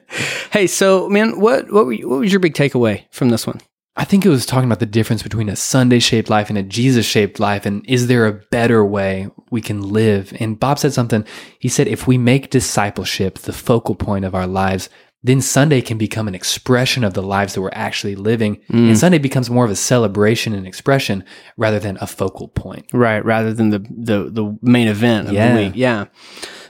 hey, 0.50 0.66
so 0.66 1.06
man, 1.10 1.38
what 1.38 1.70
what 1.70 1.84
were 1.84 1.92
you, 1.92 2.08
what 2.08 2.20
was 2.20 2.32
your 2.32 2.40
big 2.40 2.54
takeaway 2.54 3.04
from 3.10 3.28
this 3.28 3.46
one? 3.46 3.60
I 3.98 4.04
think 4.04 4.24
it 4.24 4.30
was 4.30 4.46
talking 4.46 4.66
about 4.66 4.80
the 4.80 4.86
difference 4.86 5.22
between 5.22 5.50
a 5.50 5.56
Sunday 5.56 5.98
shaped 5.98 6.30
life 6.30 6.48
and 6.48 6.56
a 6.56 6.62
Jesus 6.62 7.04
shaped 7.04 7.38
life. 7.38 7.66
And 7.66 7.84
is 7.86 8.06
there 8.06 8.26
a 8.26 8.40
better 8.50 8.82
way 8.82 9.28
we 9.50 9.60
can 9.60 9.90
live? 9.90 10.34
And 10.40 10.58
Bob 10.58 10.78
said 10.78 10.94
something. 10.94 11.24
He 11.58 11.68
said, 11.68 11.88
if 11.88 12.06
we 12.06 12.16
make 12.16 12.50
discipleship 12.50 13.38
the 13.38 13.54
focal 13.54 13.94
point 13.94 14.24
of 14.24 14.34
our 14.34 14.46
lives, 14.46 14.88
then 15.22 15.40
Sunday 15.40 15.80
can 15.80 15.98
become 15.98 16.28
an 16.28 16.34
expression 16.34 17.02
of 17.02 17.14
the 17.14 17.22
lives 17.22 17.54
that 17.54 17.60
we're 17.60 17.70
actually 17.72 18.14
living. 18.14 18.60
And 18.68 18.90
mm. 18.90 18.96
Sunday 18.96 19.18
becomes 19.18 19.50
more 19.50 19.64
of 19.64 19.70
a 19.70 19.76
celebration 19.76 20.54
and 20.54 20.66
expression 20.66 21.24
rather 21.56 21.80
than 21.80 21.98
a 22.00 22.06
focal 22.06 22.48
point. 22.48 22.86
Right, 22.92 23.24
rather 23.24 23.52
than 23.52 23.70
the 23.70 23.78
the, 23.78 24.30
the 24.30 24.58
main 24.62 24.88
event 24.88 25.28
of 25.28 25.34
Yeah. 25.34 25.54
the 25.54 25.62
week. 25.62 25.72
Yeah. 25.74 26.06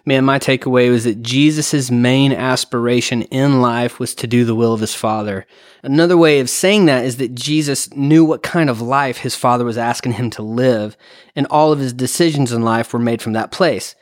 Man, 0.09 0.25
my 0.25 0.39
takeaway 0.39 0.89
was 0.89 1.03
that 1.03 1.21
Jesus' 1.21 1.91
main 1.91 2.33
aspiration 2.33 3.23
in 3.23 3.61
life 3.61 3.99
was 3.99 4.15
to 4.15 4.29
do 4.29 4.45
the 4.45 4.55
will 4.55 4.73
of 4.73 4.81
his 4.81 4.95
Father. 4.95 5.47
Another 5.83 6.17
way 6.17 6.39
of 6.39 6.49
saying 6.49 6.87
that 6.87 7.05
is 7.05 7.17
that 7.17 7.35
Jesus 7.35 7.93
knew 7.93 8.25
what 8.25 8.45
kind 8.45 8.71
of 8.71 8.81
life 8.81 9.19
his 9.19 9.35
Father 9.35 9.65
was 9.65 9.77
asking 9.77 10.13
him 10.13 10.31
to 10.31 10.43
live, 10.43 10.97
and 11.35 11.45
all 11.49 11.73
of 11.73 11.81
his 11.81 11.93
decisions 11.93 12.53
in 12.53 12.63
life 12.63 12.93
were 12.93 13.01
made 13.01 13.21
from 13.21 13.33
that 13.33 13.51
place. 13.51 13.97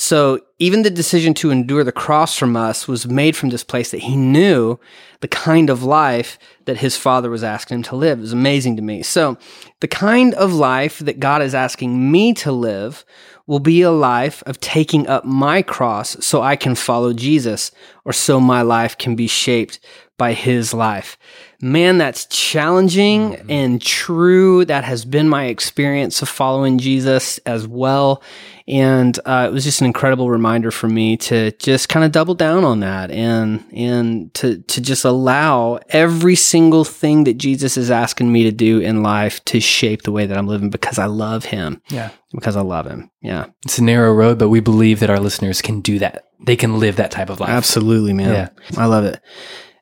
So 0.00 0.38
even 0.60 0.82
the 0.82 0.90
decision 0.90 1.34
to 1.34 1.50
endure 1.50 1.82
the 1.82 1.90
cross 1.90 2.38
from 2.38 2.56
us 2.56 2.86
was 2.86 3.08
made 3.08 3.34
from 3.36 3.48
this 3.48 3.64
place 3.64 3.90
that 3.90 4.02
he 4.02 4.14
knew 4.14 4.78
the 5.22 5.26
kind 5.26 5.68
of 5.68 5.82
life 5.82 6.38
that 6.66 6.76
his 6.76 6.96
father 6.96 7.28
was 7.28 7.42
asking 7.42 7.78
him 7.78 7.82
to 7.82 7.96
live. 7.96 8.18
It 8.18 8.22
was 8.22 8.32
amazing 8.32 8.76
to 8.76 8.82
me. 8.82 9.02
So 9.02 9.36
the 9.80 9.88
kind 9.88 10.34
of 10.34 10.52
life 10.52 11.00
that 11.00 11.18
God 11.18 11.42
is 11.42 11.52
asking 11.52 12.12
me 12.12 12.32
to 12.34 12.52
live 12.52 13.04
will 13.48 13.58
be 13.58 13.82
a 13.82 13.90
life 13.90 14.40
of 14.46 14.60
taking 14.60 15.08
up 15.08 15.24
my 15.24 15.62
cross 15.62 16.16
so 16.24 16.42
I 16.42 16.54
can 16.54 16.76
follow 16.76 17.12
Jesus 17.12 17.72
or 18.04 18.12
so 18.12 18.38
my 18.38 18.62
life 18.62 18.96
can 18.96 19.16
be 19.16 19.26
shaped 19.26 19.80
by 20.18 20.32
his 20.32 20.74
life. 20.74 21.16
Man, 21.60 21.98
that's 21.98 22.26
challenging 22.26 23.36
and 23.48 23.80
true. 23.80 24.64
That 24.64 24.84
has 24.84 25.04
been 25.04 25.28
my 25.28 25.46
experience 25.46 26.22
of 26.22 26.28
following 26.28 26.78
Jesus 26.78 27.38
as 27.38 27.66
well. 27.66 28.22
And 28.68 29.18
uh, 29.24 29.46
it 29.48 29.52
was 29.52 29.64
just 29.64 29.80
an 29.80 29.86
incredible 29.86 30.30
reminder 30.30 30.70
for 30.70 30.88
me 30.88 31.16
to 31.16 31.52
just 31.52 31.88
kind 31.88 32.04
of 32.04 32.12
double 32.12 32.34
down 32.34 32.64
on 32.64 32.80
that 32.80 33.10
and 33.10 33.64
and 33.72 34.32
to 34.34 34.58
to 34.58 34.80
just 34.80 35.04
allow 35.04 35.80
every 35.88 36.34
single 36.34 36.84
thing 36.84 37.24
that 37.24 37.38
Jesus 37.38 37.76
is 37.76 37.90
asking 37.90 38.30
me 38.30 38.42
to 38.44 38.52
do 38.52 38.78
in 38.78 39.02
life 39.02 39.42
to 39.46 39.58
shape 39.58 40.02
the 40.02 40.12
way 40.12 40.26
that 40.26 40.36
I'm 40.36 40.46
living 40.46 40.68
because 40.68 40.98
I 40.98 41.06
love 41.06 41.46
him. 41.46 41.80
Yeah. 41.88 42.10
Because 42.32 42.56
I 42.56 42.60
love 42.60 42.86
him. 42.86 43.10
Yeah. 43.22 43.46
It's 43.64 43.78
a 43.78 43.84
narrow 43.84 44.12
road, 44.12 44.38
but 44.38 44.50
we 44.50 44.60
believe 44.60 45.00
that 45.00 45.10
our 45.10 45.20
listeners 45.20 45.62
can 45.62 45.80
do 45.80 45.98
that. 46.00 46.28
They 46.38 46.56
can 46.56 46.78
live 46.78 46.96
that 46.96 47.10
type 47.10 47.30
of 47.30 47.40
life. 47.40 47.48
Absolutely, 47.48 48.12
man. 48.12 48.32
Yeah. 48.32 48.80
I 48.80 48.84
love 48.84 49.04
it. 49.04 49.20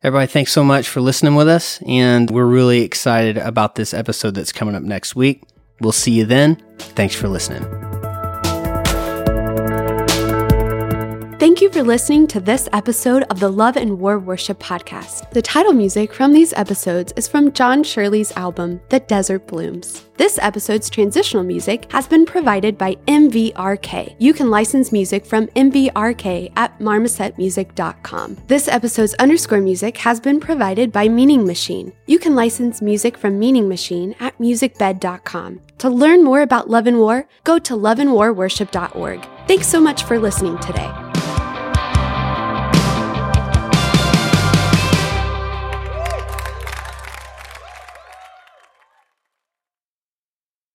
Everybody, 0.06 0.28
thanks 0.28 0.52
so 0.52 0.62
much 0.62 0.88
for 0.88 1.00
listening 1.00 1.34
with 1.34 1.48
us. 1.48 1.82
And 1.84 2.30
we're 2.30 2.46
really 2.46 2.82
excited 2.82 3.38
about 3.38 3.74
this 3.74 3.92
episode 3.92 4.36
that's 4.36 4.52
coming 4.52 4.76
up 4.76 4.84
next 4.84 5.16
week. 5.16 5.42
We'll 5.80 5.90
see 5.90 6.12
you 6.12 6.24
then. 6.24 6.62
Thanks 6.78 7.16
for 7.16 7.26
listening. 7.26 7.85
Thank 11.56 11.74
you 11.74 11.82
for 11.82 11.88
listening 11.88 12.26
to 12.26 12.38
this 12.38 12.68
episode 12.74 13.22
of 13.30 13.40
the 13.40 13.48
Love 13.48 13.78
and 13.78 13.98
War 13.98 14.18
Worship 14.18 14.58
Podcast. 14.58 15.30
The 15.30 15.40
title 15.40 15.72
music 15.72 16.12
from 16.12 16.34
these 16.34 16.52
episodes 16.52 17.14
is 17.16 17.26
from 17.26 17.50
John 17.50 17.82
Shirley's 17.82 18.30
album, 18.32 18.78
The 18.90 19.00
Desert 19.00 19.46
Blooms. 19.46 20.04
This 20.18 20.38
episode's 20.38 20.90
transitional 20.90 21.44
music 21.44 21.90
has 21.92 22.06
been 22.06 22.26
provided 22.26 22.76
by 22.76 22.96
MVRK. 23.06 24.16
You 24.18 24.34
can 24.34 24.50
license 24.50 24.92
music 24.92 25.24
from 25.24 25.46
MVRK 25.46 26.52
at 26.56 26.78
marmosetmusic.com. 26.78 28.36
This 28.48 28.68
episode's 28.68 29.14
underscore 29.14 29.62
music 29.62 29.96
has 29.96 30.20
been 30.20 30.40
provided 30.40 30.92
by 30.92 31.08
Meaning 31.08 31.46
Machine. 31.46 31.94
You 32.04 32.18
can 32.18 32.34
license 32.34 32.82
music 32.82 33.16
from 33.16 33.38
Meaning 33.38 33.66
Machine 33.66 34.14
at 34.20 34.36
musicbed.com. 34.36 35.62
To 35.78 35.88
learn 35.88 36.22
more 36.22 36.42
about 36.42 36.68
Love 36.68 36.86
and 36.86 36.98
War, 36.98 37.26
go 37.44 37.58
to 37.60 37.72
loveandwarworship.org. 37.72 39.26
Thanks 39.48 39.66
so 39.66 39.80
much 39.80 40.04
for 40.04 40.18
listening 40.18 40.58
today. 40.58 41.05